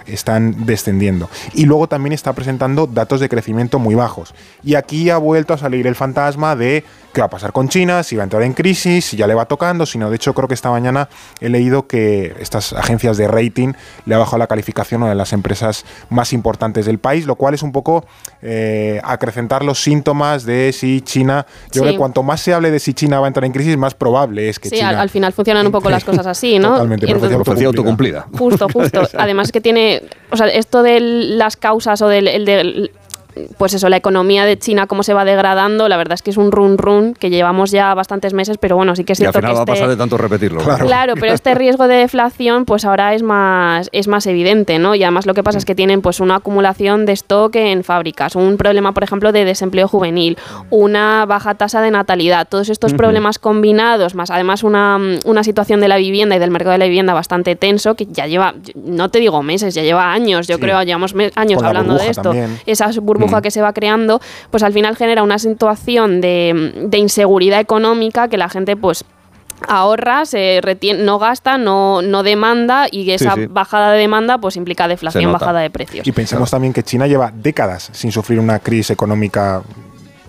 están 0.06 0.66
descendiendo. 0.66 1.28
Y 1.54 1.66
luego 1.66 1.88
también 1.88 2.12
está 2.12 2.32
presentando 2.32 2.86
datos 2.86 3.20
de 3.20 3.28
crecimiento 3.28 3.78
muy 3.78 3.94
bajos. 3.94 4.34
Y 4.62 4.74
aquí 4.74 5.10
ha 5.10 5.18
vuelto 5.18 5.54
a 5.54 5.58
salir 5.58 5.86
el 5.86 5.94
fantasma 5.94 6.56
de 6.56 6.84
qué 7.12 7.20
va 7.20 7.26
a 7.26 7.30
pasar 7.30 7.52
con 7.52 7.68
China, 7.68 8.02
si 8.02 8.16
va 8.16 8.22
a 8.22 8.24
entrar 8.24 8.42
en 8.42 8.52
crisis, 8.52 9.04
si 9.04 9.16
ya 9.16 9.26
le 9.26 9.34
va 9.34 9.46
tocando, 9.46 9.86
si 9.86 9.98
no. 9.98 10.10
De 10.10 10.16
hecho, 10.16 10.32
creo 10.34 10.48
que 10.48 10.54
esta 10.54 10.70
mañana 10.70 11.08
he 11.40 11.48
leído 11.48 11.86
que 11.86 12.34
estas 12.40 12.72
agencias 12.72 13.16
de 13.16 13.26
rating 13.26 13.72
le 14.06 14.14
ha 14.14 14.18
bajado 14.18 14.38
la 14.38 14.46
calificación 14.46 15.02
a 15.02 15.04
una 15.04 15.10
de 15.10 15.16
las 15.16 15.32
empresas 15.32 15.84
más 16.08 16.32
importantes 16.32 16.86
del 16.86 16.98
país, 16.98 17.26
lo 17.26 17.34
cual 17.34 17.54
es 17.54 17.62
un 17.62 17.72
poco 17.72 18.04
eh, 18.42 19.00
acrecentar 19.04 19.64
los 19.64 19.82
síntomas 19.82 20.44
de 20.44 20.72
si 20.72 21.00
China. 21.00 21.46
Yo 21.72 21.82
creo 21.82 21.94
que 21.94 21.98
cuanto 21.98 22.22
más 22.22 22.40
se 22.40 22.54
hable 22.54 22.70
de 22.70 22.78
si 22.78 22.94
China 22.94 23.20
va 23.20 23.26
a 23.26 23.28
entrar 23.28 23.44
en 23.44 23.52
crisis, 23.52 23.76
más 23.76 23.94
probable 23.94 24.48
es 24.48 24.58
que 24.58 24.68
sí, 24.68 24.76
China. 24.76 24.90
Al, 24.90 24.96
al 24.96 25.10
final 25.10 25.32
funcionan 25.32 25.66
un 25.66 25.72
poco 25.72 25.90
las 25.90 26.04
cosas 26.10 26.26
así, 26.26 26.58
¿no? 26.58 26.72
Totalmente, 26.72 27.06
profecía 27.06 27.66
autocumplida. 27.66 28.26
Justo, 28.36 28.68
justo. 28.72 29.02
Además 29.18 29.39
que 29.52 29.60
tiene. 29.60 30.02
O 30.30 30.36
sea, 30.36 30.46
esto 30.48 30.82
de 30.82 31.00
las 31.00 31.56
causas 31.56 32.00
o 32.02 32.08
del, 32.08 32.44
del 32.44 32.90
pues 33.58 33.74
eso, 33.74 33.88
la 33.88 33.96
economía 33.96 34.44
de 34.44 34.58
China, 34.58 34.86
cómo 34.86 35.02
se 35.02 35.14
va 35.14 35.24
degradando, 35.24 35.88
la 35.88 35.96
verdad 35.96 36.14
es 36.14 36.22
que 36.22 36.30
es 36.30 36.36
un 36.36 36.50
run 36.52 36.78
run 36.78 37.14
que 37.14 37.30
llevamos 37.30 37.70
ya 37.70 37.94
bastantes 37.94 38.34
meses, 38.34 38.58
pero 38.58 38.76
bueno, 38.76 38.96
sí 38.96 39.04
que 39.04 39.12
es 39.12 39.18
cierto 39.18 39.38
y 39.38 39.40
al 39.40 39.42
final 39.42 39.56
va 39.58 39.62
a 39.62 39.66
pasar 39.66 39.84
este 39.84 39.90
de 39.90 39.96
tanto 39.96 40.16
repetirlo. 40.16 40.60
Claro. 40.60 41.14
pero 41.18 41.32
este 41.32 41.54
riesgo 41.54 41.88
de 41.88 41.96
deflación, 41.96 42.64
pues 42.64 42.84
ahora 42.84 43.14
es 43.14 43.22
más, 43.22 43.88
es 43.92 44.08
más 44.08 44.26
evidente, 44.26 44.78
¿no? 44.78 44.94
Y 44.94 45.02
además 45.02 45.26
lo 45.26 45.34
que 45.34 45.42
pasa 45.42 45.58
es 45.58 45.64
que 45.64 45.74
tienen 45.74 46.02
pues 46.02 46.20
una 46.20 46.36
acumulación 46.36 47.06
de 47.06 47.12
stock 47.12 47.54
en 47.56 47.84
fábricas, 47.84 48.36
un 48.36 48.56
problema, 48.56 48.92
por 48.92 49.04
ejemplo, 49.04 49.32
de 49.32 49.44
desempleo 49.44 49.88
juvenil, 49.88 50.36
una 50.70 51.26
baja 51.26 51.54
tasa 51.54 51.80
de 51.80 51.90
natalidad, 51.90 52.48
todos 52.48 52.68
estos 52.68 52.94
problemas 52.94 53.38
combinados, 53.38 54.14
más 54.14 54.30
además 54.30 54.62
una, 54.62 54.98
una 55.24 55.44
situación 55.44 55.80
de 55.80 55.88
la 55.88 55.96
vivienda 55.96 56.36
y 56.36 56.38
del 56.38 56.50
mercado 56.50 56.72
de 56.72 56.78
la 56.78 56.86
vivienda 56.86 57.14
bastante 57.14 57.56
tenso, 57.56 57.94
que 57.94 58.06
ya 58.06 58.26
lleva, 58.26 58.54
no 58.74 59.08
te 59.10 59.18
digo 59.18 59.42
meses, 59.42 59.74
ya 59.74 59.82
lleva 59.82 60.12
años, 60.12 60.46
yo 60.48 60.58
creo, 60.58 60.82
llevamos 60.82 61.14
años 61.34 61.62
hablando 61.62 61.94
de 61.94 62.08
esto. 62.08 62.32
Esas 62.66 62.98
burbujas 62.98 63.19
que 63.42 63.50
se 63.50 63.62
va 63.62 63.72
creando, 63.72 64.20
pues 64.50 64.62
al 64.62 64.72
final 64.72 64.96
genera 64.96 65.22
una 65.22 65.38
situación 65.38 66.20
de, 66.20 66.90
inseguridad 66.92 67.60
económica 67.60 68.28
que 68.28 68.36
la 68.36 68.48
gente 68.48 68.76
pues 68.76 69.04
ahorra, 69.68 70.24
se 70.24 70.60
retiene, 70.62 71.02
no 71.02 71.18
gasta, 71.18 71.58
no, 71.58 72.02
no 72.02 72.22
demanda 72.22 72.86
y 72.90 73.10
esa 73.10 73.34
bajada 73.48 73.92
de 73.92 73.98
demanda 73.98 74.38
pues 74.38 74.56
implica 74.56 74.88
deflación, 74.88 75.32
bajada 75.32 75.60
de 75.60 75.70
precios. 75.70 76.06
Y 76.06 76.12
pensemos 76.12 76.50
también 76.50 76.72
que 76.72 76.82
China 76.82 77.06
lleva 77.06 77.32
décadas 77.34 77.90
sin 77.92 78.12
sufrir 78.12 78.40
una 78.40 78.58
crisis 78.58 78.90
económica 78.90 79.62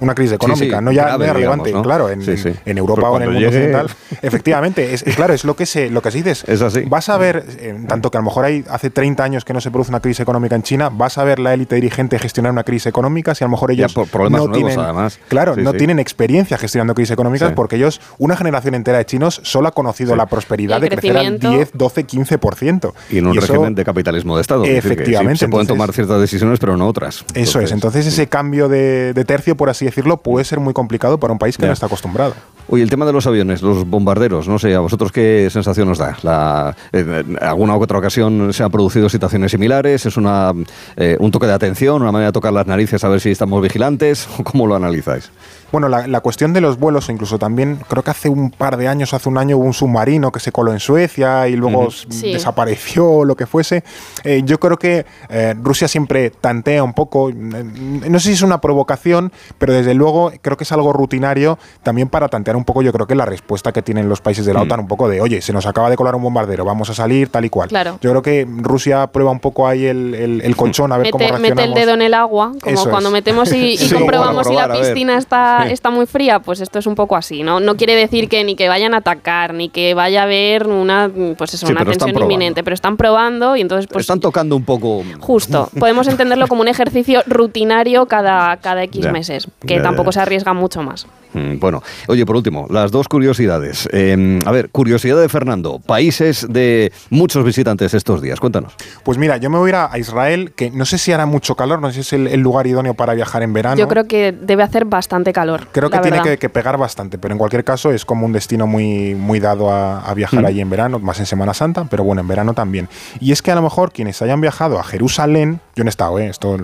una 0.01 0.15
crisis 0.15 0.33
económica, 0.33 0.81
no 0.81 0.91
ya 0.91 1.03
grave, 1.03 1.33
relevante, 1.33 1.71
claro, 1.83 2.09
en, 2.09 2.77
Europa 2.77 3.09
o 3.09 3.17
en 3.17 3.23
el 3.23 3.29
mundo 3.31 3.47
occidental. 3.47 3.87
Efectivamente, 4.21 4.93
es, 4.93 5.03
claro, 5.03 5.33
es 5.33 5.45
lo 5.45 5.55
que 5.55 5.65
se, 5.65 5.89
lo 5.89 6.01
que 6.01 6.11
se 6.11 6.23
dice. 6.23 6.51
Es 6.51 6.61
así. 6.61 6.81
Vas 6.81 7.07
a 7.09 7.17
ver, 7.17 7.45
eh, 7.59 7.79
tanto 7.87 8.09
que 8.09 8.17
a 8.17 8.21
lo 8.21 8.25
mejor 8.25 8.45
hay 8.45 8.65
hace 8.69 8.89
30 8.89 9.23
años 9.23 9.45
que 9.45 9.53
no 9.53 9.61
se 9.61 9.69
produce 9.69 9.91
una 9.91 9.99
crisis 9.99 10.21
económica 10.21 10.55
en 10.55 10.63
China, 10.63 10.89
vas 10.91 11.17
a 11.17 11.23
ver 11.23 11.39
la 11.39 11.53
élite 11.53 11.75
dirigente 11.75 12.17
gestionar 12.17 12.51
una 12.51 12.63
crisis 12.63 12.87
económica 12.87 13.35
si 13.35 13.43
a 13.43 13.47
lo 13.47 13.51
mejor 13.51 13.71
ellos 13.71 13.95
no 13.95 14.51
tienen, 14.51 14.79
además. 14.79 15.19
claro, 15.27 15.55
no 15.55 15.73
tienen 15.73 15.99
experiencia 15.99 16.57
gestionando 16.57 16.95
crisis 16.95 17.11
económicas 17.11 17.53
porque 17.53 17.75
ellos, 17.75 18.01
una 18.17 18.35
generación 18.35 18.73
entera 18.73 18.97
de 18.97 19.05
chinos 19.05 19.39
solo 19.43 19.67
ha 19.67 19.71
conocido 19.71 20.15
la 20.15 20.25
prosperidad 20.25 20.81
de 20.81 20.89
crecer 20.89 21.15
al 21.17 21.39
10, 21.39 21.71
12, 21.73 22.07
15%. 22.07 22.93
Y 23.11 23.19
en 23.19 23.27
un 23.27 23.35
régimen 23.35 23.75
de 23.75 23.85
capitalismo 23.85 24.35
de 24.35 24.41
Estado. 24.41 24.65
Efectivamente. 24.65 25.37
se 25.37 25.47
pueden 25.47 25.67
tomar 25.67 25.93
ciertas 25.93 26.19
decisiones, 26.19 26.59
pero 26.59 26.75
no 26.75 26.87
otras. 26.87 27.23
Eso 27.35 27.59
es. 27.59 27.71
Entonces 27.71 28.07
ese 28.07 28.27
cambio 28.27 28.67
de, 28.67 29.13
de 29.13 29.25
tercio, 29.25 29.55
por 29.55 29.69
así 29.69 29.85
decirlo, 29.85 29.90
puede 30.17 30.45
ser 30.45 30.59
muy 30.59 30.73
complicado 30.73 31.19
para 31.19 31.33
un 31.33 31.39
país 31.39 31.57
que 31.57 31.65
no 31.65 31.73
está 31.73 31.85
acostumbrado. 31.85 32.33
Oye, 32.67 32.83
el 32.83 32.89
tema 32.89 33.05
de 33.05 33.11
los 33.11 33.27
aviones, 33.27 33.61
los 33.61 33.85
bombarderos, 33.85 34.47
no 34.47 34.57
sé, 34.57 34.73
¿a 34.73 34.79
vosotros 34.79 35.11
qué 35.11 35.49
sensación 35.51 35.89
os 35.89 35.97
da? 35.97 36.17
La, 36.23 36.75
en 36.93 37.37
alguna 37.41 37.75
u 37.75 37.81
otra 37.81 37.97
ocasión 37.97 38.53
se 38.53 38.63
han 38.63 38.71
producido 38.71 39.09
situaciones 39.09 39.51
similares, 39.51 40.05
es 40.05 40.15
una, 40.15 40.53
eh, 40.95 41.17
un 41.19 41.31
toque 41.31 41.47
de 41.47 41.53
atención, 41.53 42.01
una 42.01 42.11
manera 42.11 42.29
de 42.29 42.33
tocar 42.33 42.53
las 42.53 42.67
narices 42.67 43.03
a 43.03 43.09
ver 43.09 43.19
si 43.19 43.31
estamos 43.31 43.61
vigilantes, 43.61 44.27
¿cómo 44.43 44.67
lo 44.67 44.75
analizáis? 44.75 45.31
Bueno, 45.71 45.87
la, 45.87 46.19
cuestión 46.19 46.51
de 46.53 46.59
los 46.59 46.77
vuelos, 46.77 47.09
incluso 47.09 47.39
también, 47.39 47.79
creo 47.87 48.03
que 48.03 48.11
hace 48.11 48.27
un 48.27 48.51
par 48.51 48.75
de 48.75 48.87
años, 48.87 49.13
hace 49.13 49.29
un 49.29 49.37
año, 49.37 49.57
hubo 49.57 49.65
un 49.65 49.73
submarino 49.73 50.31
que 50.31 50.39
se 50.39 50.51
coló 50.51 50.73
en 50.73 50.79
Suecia 50.79 51.47
y 51.47 51.55
luego 51.55 51.87
desapareció 52.21 53.09
o 53.09 53.25
lo 53.25 53.35
que 53.35 53.45
fuese. 53.45 53.83
Eh, 54.23 54.41
yo 54.43 54.59
creo 54.59 54.77
que 54.77 55.05
eh, 55.29 55.55
Rusia 55.61 55.87
siempre 55.87 56.29
tantea 56.29 56.83
un 56.83 56.93
poco, 56.93 57.31
no 57.33 58.19
sé 58.19 58.27
si 58.27 58.33
es 58.33 58.41
una 58.41 58.59
provocación, 58.59 59.31
pero 59.57 59.73
desde 59.73 59.93
luego 59.93 60.33
creo 60.41 60.57
que 60.57 60.65
es 60.65 60.71
algo 60.73 60.91
rutinario 60.91 61.57
también 61.83 62.09
para 62.09 62.27
tantear 62.27 62.57
un 62.57 62.65
poco, 62.65 62.81
yo 62.81 62.91
creo 62.91 63.07
que 63.07 63.15
la 63.15 63.25
respuesta 63.25 63.71
que 63.71 63.81
tienen 63.81 64.09
los 64.09 64.19
países 64.19 64.45
de 64.45 64.53
la 64.53 64.59
mm. 64.59 64.63
OTAN, 64.63 64.79
un 64.81 64.87
poco 64.87 65.07
de, 65.07 65.21
oye, 65.21 65.41
se 65.41 65.53
nos 65.53 65.65
acaba 65.65 65.89
de 65.89 65.95
colar 65.95 66.15
un 66.15 66.23
bombardero, 66.23 66.65
vamos 66.65 66.89
a 66.89 66.93
salir 66.93 67.29
tal 67.29 67.45
y 67.45 67.49
cual. 67.49 67.69
Claro. 67.69 67.97
Yo 68.01 68.09
creo 68.09 68.21
que 68.21 68.45
Rusia 68.47 69.07
prueba 69.07 69.31
un 69.31 69.39
poco 69.39 69.67
ahí 69.67 69.85
el, 69.85 70.41
el, 70.43 70.55
colchón 70.55 70.91
a 70.91 70.97
ver 70.97 71.11
cómo 71.11 71.23
reaccionamos. 71.23 71.55
Mete 71.55 71.63
el 71.63 71.73
dedo 71.73 71.93
en 71.93 72.01
el 72.01 72.13
agua, 72.13 72.51
como 72.61 72.85
cuando 72.85 73.09
metemos 73.09 73.51
y, 73.53 73.77
comprobamos 73.93 74.47
si 74.47 74.53
la 74.53 74.71
piscina 74.71 75.17
está 75.17 75.60
está, 75.69 75.89
muy 75.89 76.05
fría, 76.05 76.39
pues 76.39 76.61
esto 76.61 76.79
es 76.79 76.87
un 76.87 76.95
poco 76.95 77.15
así, 77.15 77.43
¿no? 77.43 77.59
No 77.59 77.75
quiere 77.75 77.95
decir 77.95 78.29
que 78.29 78.43
ni 78.43 78.55
que 78.55 78.69
vayan 78.69 78.93
a 78.93 78.97
atacar, 78.97 79.53
ni 79.53 79.69
que 79.69 79.93
vaya 79.93 80.21
a 80.21 80.23
haber 80.23 80.67
una, 80.67 81.09
pues 81.37 81.53
eso, 81.53 81.67
una 81.67 81.85
tensión 81.85 82.17
inminente, 82.17 82.63
pero 82.63 82.73
están 82.73 82.97
probando 82.97 83.55
y 83.55 83.61
entonces 83.61 83.87
pues... 83.87 84.03
Están 84.03 84.19
tocando 84.19 84.55
un 84.55 84.63
poco... 84.63 85.03
Justo, 85.19 85.69
podemos 85.79 86.07
entenderlo 86.07 86.47
como 86.47 86.61
un 86.61 86.67
ejercicio 86.67 87.23
rutinario 87.27 88.05
cada, 88.05 88.57
cada 88.57 88.83
X 88.83 89.11
meses, 89.11 89.47
que 89.65 89.79
tampoco 89.79 90.11
se 90.11 90.19
arriesga 90.19 90.53
mucho 90.53 90.81
más. 90.81 91.07
Mm, 91.33 91.59
bueno, 91.59 91.81
oye, 92.07 92.25
por 92.25 92.35
último, 92.35 92.67
las 92.69 92.91
dos 92.91 93.07
curiosidades. 93.07 93.87
Em, 93.91 94.39
a 94.45 94.51
ver, 94.51 94.69
curiosidad 94.69 95.19
de 95.19 95.29
Fernando, 95.29 95.79
países 95.79 96.45
de 96.49 96.91
muchos 97.09 97.43
visitantes 97.45 97.93
estos 97.93 98.21
días, 98.21 98.39
cuéntanos. 98.39 98.73
Pues 99.03 99.17
mira, 99.17 99.37
yo 99.37 99.49
me 99.49 99.57
voy 99.57 99.69
a 99.69 99.69
ir 99.69 99.75
a 99.75 99.97
Israel, 99.97 100.53
que 100.55 100.69
no 100.71 100.85
sé 100.85 100.97
si 100.97 101.11
hará 101.11 101.25
mucho 101.25 101.55
calor, 101.55 101.81
no 101.81 101.87
sé 101.91 102.03
si 102.03 102.15
es 102.15 102.33
el, 102.33 102.41
lugar 102.41 102.67
idóneo 102.67 102.93
para 102.93 103.13
viajar 103.13 103.43
en 103.43 103.53
verano. 103.53 103.77
Yo 103.77 103.87
creo 103.87 104.07
que 104.07 104.31
debe 104.31 104.63
hacer 104.63 104.85
bastante 104.85 105.31
calor. 105.31 105.67
Creo 105.71 105.89
que 105.89 105.99
tiene 105.99 106.37
que, 106.37 106.49
pegar 106.49 106.77
bastante, 106.77 107.17
pero 107.17 107.33
en 107.33 107.37
cualquier 107.37 107.63
caso 107.63 107.91
es 107.91 108.03
como 108.03 108.25
un 108.25 108.33
destino 108.33 108.67
muy, 108.67 109.15
muy 109.15 109.39
dado 109.39 109.71
a, 109.71 110.13
viajar 110.13 110.43
mm. 110.43 110.45
allí 110.45 110.61
en 110.61 110.69
verano, 110.69 110.99
más 110.99 111.19
en 111.19 111.25
Semana 111.25 111.53
Santa, 111.53 111.85
pero 111.89 112.03
bueno, 112.03 112.21
en 112.21 112.27
verano 112.27 112.53
también. 112.53 112.89
Y 113.19 113.31
es 113.31 113.41
que 113.41 113.51
a 113.51 113.55
lo 113.55 113.61
mejor 113.61 113.91
quienes 113.91 114.21
hayan 114.21 114.41
viajado 114.41 114.79
a 114.79 114.83
Jerusalén, 114.83 115.61
yo 115.75 115.83
no 115.83 115.87
he 115.87 115.89
estado, 115.89 116.19
¿eh? 116.19 116.27
esto 116.27 116.55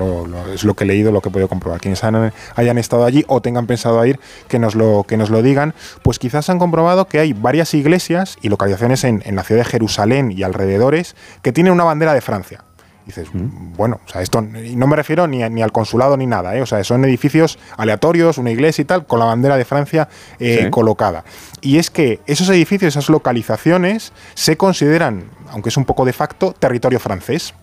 es 0.53 0.63
lo 0.63 0.73
que 0.73 0.83
he 0.83 0.87
leído, 0.87 1.11
lo 1.11 1.21
que 1.21 1.29
he 1.29 1.31
podido 1.31 1.47
comprobar, 1.47 1.79
quienes 1.79 2.03
hayan 2.03 2.77
estado 2.77 3.05
allí 3.05 3.23
o 3.27 3.41
tengan 3.41 3.67
pensado 3.67 4.03
ir, 4.05 4.19
que 4.47 4.56
nos 4.59 4.75
lo, 4.75 5.05
que 5.07 5.17
nos 5.17 5.29
lo 5.29 5.41
digan, 5.41 5.73
pues 6.03 6.19
quizás 6.19 6.49
han 6.49 6.59
comprobado 6.59 7.07
que 7.07 7.19
hay 7.19 7.33
varias 7.33 7.73
iglesias 7.73 8.37
y 8.41 8.49
localizaciones 8.49 9.03
en, 9.03 9.21
en 9.25 9.35
la 9.35 9.43
ciudad 9.43 9.61
de 9.61 9.69
Jerusalén 9.69 10.31
y 10.31 10.43
alrededores 10.43 11.15
que 11.41 11.51
tienen 11.51 11.73
una 11.73 11.83
bandera 11.83 12.13
de 12.13 12.21
Francia. 12.21 12.63
dices, 13.05 13.29
bueno, 13.33 13.99
o 14.05 14.09
sea, 14.09 14.21
esto 14.21 14.41
no 14.41 14.87
me 14.87 14.95
refiero 14.95 15.27
ni, 15.27 15.37
ni 15.49 15.61
al 15.61 15.71
consulado 15.71 16.17
ni 16.17 16.25
nada, 16.25 16.55
¿eh? 16.55 16.61
o 16.61 16.65
sea, 16.65 16.83
son 16.83 17.05
edificios 17.05 17.57
aleatorios, 17.77 18.37
una 18.37 18.51
iglesia 18.51 18.81
y 18.81 18.85
tal, 18.85 19.05
con 19.05 19.19
la 19.19 19.25
bandera 19.25 19.57
de 19.57 19.65
Francia 19.65 20.09
eh, 20.39 20.69
colocada. 20.69 21.23
Y 21.61 21.77
es 21.77 21.89
que 21.89 22.19
esos 22.27 22.49
edificios, 22.49 22.93
esas 22.93 23.09
localizaciones, 23.09 24.11
se 24.33 24.57
consideran, 24.57 25.31
aunque 25.51 25.69
es 25.69 25.77
un 25.77 25.85
poco 25.85 26.05
de 26.05 26.13
facto, 26.13 26.53
territorio 26.57 26.99
francés. 26.99 27.53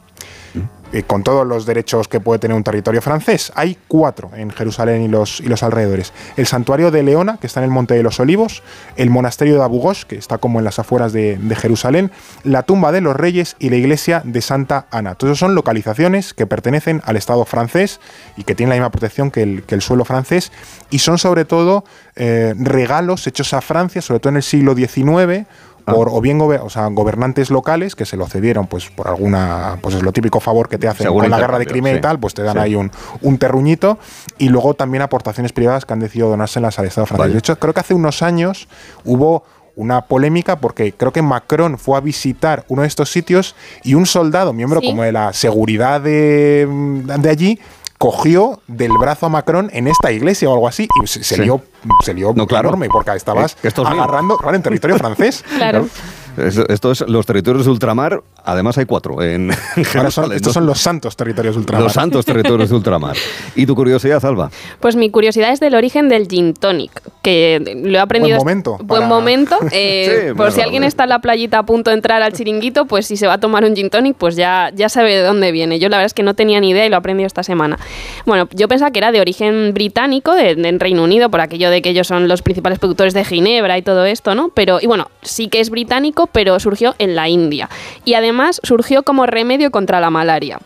Eh, 0.94 1.02
con 1.02 1.24
todos 1.24 1.44
los 1.44 1.66
derechos 1.66 2.06
que 2.06 2.20
puede 2.20 2.38
tener 2.38 2.56
un 2.56 2.62
territorio 2.62 3.02
francés. 3.02 3.50
Hay 3.56 3.76
cuatro 3.88 4.30
en 4.36 4.52
Jerusalén 4.52 5.02
y 5.02 5.08
los, 5.08 5.40
y 5.40 5.46
los 5.46 5.64
alrededores. 5.64 6.12
El 6.36 6.46
santuario 6.46 6.92
de 6.92 7.02
Leona, 7.02 7.36
que 7.38 7.48
está 7.48 7.58
en 7.58 7.64
el 7.64 7.70
Monte 7.70 7.94
de 7.94 8.04
los 8.04 8.20
Olivos, 8.20 8.62
el 8.94 9.10
monasterio 9.10 9.56
de 9.56 9.64
Abu 9.64 9.80
Ghosh, 9.80 10.04
que 10.04 10.14
está 10.14 10.38
como 10.38 10.60
en 10.60 10.64
las 10.64 10.78
afueras 10.78 11.12
de, 11.12 11.36
Jerusalén, 11.56 12.12
la 12.44 12.62
tumba 12.62 12.92
de 12.92 13.00
los 13.00 13.16
reyes 13.16 13.56
y 13.58 13.70
la 13.70 13.76
iglesia 13.76 14.22
de 14.24 14.40
Santa 14.40 14.86
Ana. 14.92 15.16
Todos 15.16 15.36
son 15.36 15.56
localizaciones 15.56 16.32
que 16.32 16.46
pertenecen 16.46 17.02
al 17.04 17.16
Estado 17.16 17.44
francés 17.44 17.98
y 18.36 18.44
que 18.44 18.54
tienen 18.54 18.70
la 18.70 18.76
misma 18.76 18.90
protección 18.92 19.32
que 19.32 19.42
el, 19.42 19.64
que 19.64 19.74
el 19.74 19.82
suelo 19.82 20.04
francés 20.04 20.52
y 20.90 21.00
son 21.00 21.18
sobre 21.18 21.44
todo 21.44 21.84
eh, 22.14 22.54
regalos 22.56 23.26
hechos 23.26 23.52
a 23.52 23.60
Francia, 23.60 24.00
sobre 24.00 24.20
todo 24.20 24.30
en 24.30 24.36
el 24.36 24.44
siglo 24.44 24.76
XIX. 24.76 25.44
Por 25.84 26.08
o 26.10 26.20
bien 26.20 26.40
o 26.40 26.70
sea, 26.70 26.86
gobernantes 26.88 27.50
locales 27.50 27.94
que 27.94 28.04
se 28.04 28.16
lo 28.16 28.26
cedieron 28.26 28.66
pues 28.66 28.90
por 28.90 29.08
alguna 29.08 29.78
pues 29.80 29.94
es 29.94 30.02
lo 30.02 30.12
típico 30.12 30.40
favor 30.40 30.68
que 30.68 30.78
te 30.78 30.88
hacen 30.88 31.12
con 31.12 31.28
la 31.30 31.38
guerra 31.38 31.58
de 31.58 31.66
Crimea 31.66 31.94
y 31.94 32.00
tal 32.00 32.18
pues 32.18 32.34
te 32.34 32.42
dan 32.42 32.58
ahí 32.58 32.74
un, 32.74 32.90
un, 33.20 33.38
terruñito 33.38 33.98
y 34.38 34.48
luego 34.48 34.74
también 34.74 35.02
aportaciones 35.02 35.52
privadas 35.52 35.84
que 35.84 35.92
han 35.92 36.00
decidido 36.00 36.28
donárselas 36.28 36.78
al 36.78 36.86
Estado 36.86 37.06
francés. 37.06 37.32
De 37.32 37.38
hecho 37.38 37.58
creo 37.58 37.74
que 37.74 37.80
hace 37.80 37.94
unos 37.94 38.22
años 38.22 38.68
hubo 39.04 39.44
una 39.76 40.02
polémica 40.02 40.56
porque 40.56 40.92
creo 40.92 41.12
que 41.12 41.22
Macron 41.22 41.78
fue 41.78 41.98
a 41.98 42.00
visitar 42.00 42.64
uno 42.68 42.82
de 42.82 42.88
estos 42.88 43.10
sitios 43.10 43.54
y 43.82 43.94
un 43.94 44.06
soldado, 44.06 44.52
miembro 44.52 44.80
como 44.80 45.02
de 45.02 45.12
la 45.12 45.32
seguridad 45.32 46.00
de, 46.00 46.68
de 47.18 47.30
allí, 47.30 47.58
cogió 48.04 48.60
del 48.66 48.92
brazo 48.98 49.24
a 49.24 49.28
Macron 49.30 49.70
en 49.72 49.88
esta 49.88 50.12
iglesia 50.12 50.50
o 50.50 50.52
algo 50.52 50.68
así 50.68 50.86
y 51.02 51.06
se, 51.06 51.24
se 51.24 51.42
lió, 51.42 51.62
se 52.04 52.12
lió 52.12 52.34
no, 52.36 52.46
claro. 52.46 52.68
enorme 52.68 52.88
porque 52.92 53.12
estabas 53.12 53.56
agarrando 53.82 54.36
claro, 54.36 54.54
en 54.54 54.62
territorio 54.62 54.98
francés. 54.98 55.42
claro. 55.56 55.88
Esto 56.36 56.92
es 56.92 57.00
los 57.08 57.24
territorios 57.24 57.64
de 57.64 57.70
ultramar. 57.70 58.22
Además 58.44 58.76
hay 58.76 58.84
cuatro 58.84 59.22
en, 59.22 59.50
estos 59.76 60.52
son 60.52 60.66
los 60.66 60.80
santos 60.80 61.16
territorios 61.16 61.54
de 61.54 61.60
ultramar. 61.60 61.84
Los 61.84 61.94
santos 61.94 62.26
territorios 62.26 62.68
de 62.68 62.76
ultramar. 62.76 63.16
¿Y 63.54 63.64
tu 63.64 63.74
curiosidad, 63.74 64.22
Alba? 64.22 64.50
Pues 64.80 64.96
mi 64.96 65.08
curiosidad 65.08 65.50
es 65.50 65.60
del 65.60 65.74
origen 65.74 66.10
del 66.10 66.28
gin 66.28 66.52
tonic, 66.52 67.00
que 67.24 67.80
lo 67.82 67.96
he 67.96 67.98
aprendido... 67.98 68.36
Buen 68.36 68.44
momento. 68.44 68.78
Buen 68.84 69.08
momento. 69.08 69.58
Eh, 69.76 70.34
por 70.36 70.52
si 70.52 70.60
alguien 70.60 70.84
está 70.84 71.04
en 71.04 71.08
la 71.08 71.20
playita 71.20 71.58
a 71.58 71.62
punto 71.64 71.90
de 71.90 71.96
entrar 71.96 72.22
al 72.22 72.32
chiringuito, 72.32 72.84
pues 72.84 73.06
si 73.06 73.16
se 73.16 73.26
va 73.26 73.34
a 73.34 73.38
tomar 73.38 73.64
un 73.64 73.74
gin 73.74 73.90
tonic, 73.90 74.14
pues 74.16 74.36
ya, 74.36 74.70
ya 74.74 74.88
sabe 74.88 75.16
de 75.16 75.22
dónde 75.22 75.50
viene. 75.50 75.78
Yo 75.78 75.88
la 75.88 75.96
verdad 75.96 76.06
es 76.06 76.14
que 76.14 76.22
no 76.22 76.34
tenía 76.34 76.60
ni 76.60 76.70
idea 76.70 76.86
y 76.86 76.88
lo 76.90 76.96
he 76.96 76.98
aprendido 76.98 77.26
esta 77.26 77.42
semana. 77.42 77.78
Bueno, 78.26 78.46
yo 78.52 78.68
pensaba 78.68 78.90
que 78.92 78.98
era 78.98 79.10
de 79.10 79.20
origen 79.20 79.72
británico, 79.74 80.34
de, 80.34 80.54
Reino 80.78 81.02
Unido, 81.02 81.30
por 81.30 81.40
aquello 81.40 81.70
de 81.70 81.82
que 81.82 81.90
ellos 81.90 82.06
son 82.06 82.28
los 82.28 82.42
principales 82.42 82.78
productores 82.78 83.14
de 83.14 83.24
ginebra 83.24 83.78
y 83.78 83.82
todo 83.82 84.04
esto, 84.04 84.34
¿no? 84.34 84.50
Pero, 84.50 84.78
y 84.80 84.86
bueno, 84.86 85.10
sí 85.22 85.48
que 85.48 85.60
es 85.60 85.70
británico, 85.70 86.28
pero 86.30 86.60
surgió 86.60 86.94
en 86.98 87.16
la 87.16 87.28
India. 87.28 87.68
Y 88.04 88.14
además 88.14 88.60
surgió 88.62 89.02
como 89.02 89.26
remedio 89.26 89.70
contra 89.70 89.98
la 90.00 90.10
malaria. 90.10 90.60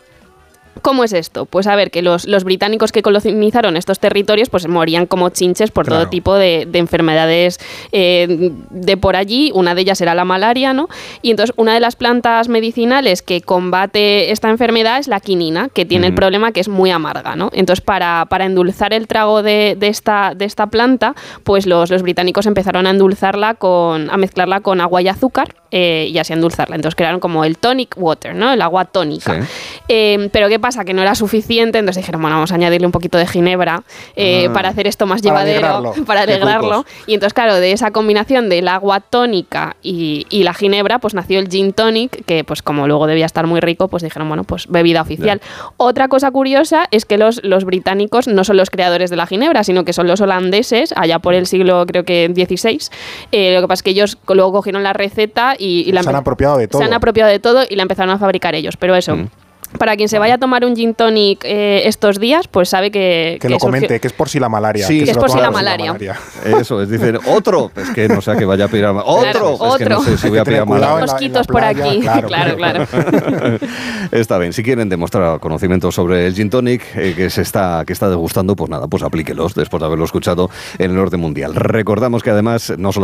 ¿Cómo 0.81 1.03
es 1.03 1.13
esto? 1.13 1.45
Pues 1.45 1.67
a 1.67 1.75
ver, 1.75 1.91
que 1.91 2.01
los, 2.01 2.25
británicos 2.43 2.91
que 2.91 3.01
colonizaron 3.01 3.77
estos 3.77 3.99
territorios 3.99 4.49
pues 4.49 4.67
morían 4.67 5.05
como 5.05 5.29
chinches 5.29 5.71
por 5.71 5.87
todo 5.87 6.07
tipo 6.07 6.35
de, 6.35 6.67
enfermedades 6.73 7.59
eh, 7.91 8.51
de 8.69 8.97
por 8.97 9.15
allí. 9.15 9.51
Una 9.53 9.75
de 9.75 9.81
ellas 9.81 10.01
era 10.01 10.15
la 10.15 10.25
malaria, 10.25 10.73
¿no? 10.73 10.87
Y 11.21 11.31
entonces 11.31 11.53
una 11.57 11.73
de 11.73 11.79
las 11.79 11.95
plantas 11.95 12.47
medicinales 12.47 13.21
que 13.21 13.41
combate 13.41 14.31
esta 14.31 14.49
enfermedad 14.49 14.99
es 14.99 15.07
la 15.07 15.19
quinina, 15.19 15.69
que 15.69 15.85
tiene 15.85 16.07
el 16.07 16.13
problema 16.13 16.51
que 16.51 16.59
es 16.59 16.69
muy 16.69 16.91
amarga, 16.91 17.35
¿no? 17.35 17.49
Entonces 17.53 17.81
para, 17.81 18.25
para 18.29 18.45
endulzar 18.45 18.93
el 18.93 19.07
trago 19.07 19.43
de, 19.43 19.77
esta, 19.81 20.33
de 20.35 20.45
esta 20.45 20.67
planta, 20.67 21.15
pues 21.43 21.65
los, 21.65 21.89
los 21.89 22.01
británicos 22.01 22.45
empezaron 22.45 22.87
a 22.87 22.91
endulzarla 22.91 23.55
con, 23.55 24.09
a 24.09 24.17
mezclarla 24.17 24.61
con 24.61 24.81
agua 24.81 25.01
y 25.01 25.07
azúcar 25.07 25.55
eh, 25.71 26.09
y 26.11 26.17
así 26.17 26.33
endulzarla. 26.33 26.75
Entonces 26.75 26.95
crearon 26.95 27.19
como 27.19 27.43
el 27.43 27.57
tonic 27.57 27.95
water, 27.97 28.33
¿no? 28.33 28.51
El 28.51 28.61
agua 28.61 28.85
tónica. 28.85 29.45
Eh, 29.87 30.29
pero 30.31 30.49
¿qué 30.49 30.59
pasa? 30.59 30.68
Que 30.85 30.93
no 30.93 31.01
era 31.01 31.15
suficiente, 31.15 31.79
entonces 31.79 32.03
dijeron, 32.03 32.21
bueno, 32.21 32.37
vamos 32.37 32.51
a 32.51 32.55
añadirle 32.55 32.85
un 32.85 32.91
poquito 32.91 33.17
de 33.17 33.27
ginebra 33.27 33.83
eh, 34.15 34.47
ah. 34.47 34.53
para 34.53 34.69
hacer 34.69 34.87
esto 34.87 35.05
más 35.05 35.21
llevadero, 35.21 35.93
para 36.05 36.21
alegrarlo. 36.21 36.85
Y 37.07 37.15
entonces, 37.15 37.33
claro, 37.33 37.55
de 37.55 37.71
esa 37.71 37.91
combinación 37.91 38.49
del 38.49 38.67
agua 38.67 38.99
tónica 38.99 39.75
y, 39.81 40.25
la 40.43 40.53
ginebra, 40.53 40.99
pues 40.99 41.13
nació 41.13 41.39
el 41.39 41.49
gin 41.49 41.73
tonic, 41.73 42.23
que 42.25 42.43
pues 42.43 42.61
como 42.61 42.87
luego 42.87 43.07
debía 43.07 43.25
estar 43.25 43.45
muy 43.45 43.59
rico, 43.59 43.89
pues 43.89 44.03
dijeron, 44.03 44.27
bueno, 44.29 44.45
pues 44.45 44.67
bebida 44.67 45.01
oficial. 45.01 45.41
Otra 45.75 46.07
cosa 46.07 46.31
curiosa 46.31 46.87
es 46.91 47.05
que 47.05 47.17
los, 47.17 47.43
los 47.43 47.65
británicos 47.65 48.27
no 48.27 48.43
son 48.43 48.55
los 48.55 48.69
creadores 48.69 49.09
de 49.09 49.17
la 49.17 49.27
ginebra, 49.27 49.63
sino 49.63 49.83
que 49.83 49.91
son 49.91 50.07
los 50.07 50.21
holandeses, 50.21 50.93
allá 50.95 51.19
por 51.19 51.33
el 51.33 51.45
siglo 51.45 51.85
creo 51.85 52.05
que 52.05 52.29
16. 52.29 52.91
lo 53.31 53.61
que 53.61 53.67
pasa 53.67 53.73
es 53.73 53.83
que 53.83 53.89
ellos 53.89 54.17
luego 54.27 54.51
cogieron 54.53 54.83
la 54.83 54.93
receta 54.93 55.55
y, 55.57 55.91
se 55.91 56.09
han 56.09 56.15
apropiado 56.15 56.57
de 56.57 56.67
todo. 56.67 56.81
Se 56.81 56.85
han 56.85 56.93
apropiado 56.93 57.29
de 57.29 57.39
todo 57.39 57.63
y 57.69 57.75
la 57.75 57.83
empezaron 57.83 58.13
a 58.13 58.17
fabricar 58.17 58.55
ellos. 58.55 58.77
Pero 58.77 58.95
eso. 58.95 59.15
Mm. 59.15 59.29
Para 59.77 59.95
quien 59.95 60.09
se 60.09 60.17
vaya 60.17 60.35
a 60.35 60.37
tomar 60.37 60.65
un 60.65 60.75
gin 60.75 60.95
tonic 60.95 61.43
eh, 61.45 61.83
estos 61.85 62.19
días, 62.19 62.47
pues 62.47 62.69
sabe 62.69 62.89
que... 62.89 63.37
Que, 63.39 63.49
lo 63.49 63.59
comente, 63.59 63.99
que 63.99 64.07
es 64.07 64.13
por 64.13 64.27
si 64.27 64.39
la 64.39 64.49
malaria. 64.49 64.85
Sí, 64.85 65.03
que 65.03 65.11
es 65.11 65.17
por 65.17 65.29
si 65.29 65.37
la 65.37 65.51
malaria. 65.51 65.95
Eso, 66.43 66.81
es 66.81 66.89
decir, 66.89 67.19
otro, 67.27 67.71
es 67.75 67.89
que 67.91 68.07
no 68.07 68.21
sé 68.21 68.35
que 68.35 68.45
vaya 68.45 68.65
a 68.65 68.67
pedir 68.67 68.85
a 68.85 68.91
Otro, 68.91 69.75
es 69.75 69.77
que 69.77 69.85
no 69.85 70.03
sé 70.03 70.17
si 70.17 70.29
voy 70.29 70.39
a 70.39 70.43
pedir 70.43 70.61
a 70.61 70.65
malaria. 70.65 71.05
mosquitos 71.05 71.47
por 71.47 71.63
aquí, 71.63 71.99
claro, 71.99 72.55
claro. 72.55 72.87
está 74.11 74.37
bien, 74.37 74.53
si 74.53 74.63
quieren 74.63 74.89
demostrar 74.89 75.39
conocimiento 75.39 75.91
sobre 75.91 76.25
el 76.25 76.33
gin 76.33 76.49
tonic 76.49 76.83
eh, 76.95 77.13
que 77.15 77.29
se 77.29 77.41
está, 77.41 77.83
que 77.85 77.93
está 77.93 78.09
degustando, 78.09 78.55
pues 78.55 78.69
nada, 78.69 78.87
pues 78.87 79.03
aplíquelos 79.03 79.53
después 79.53 79.79
de 79.79 79.85
haberlo 79.85 80.05
escuchado 80.05 80.49
en 80.77 80.91
el 80.91 80.97
orden 80.97 81.19
mundial. 81.19 81.55
Recordamos 81.55 82.23
que 82.23 82.31
además 82.31 82.73
no 82.77 82.91
solamente 82.91 82.99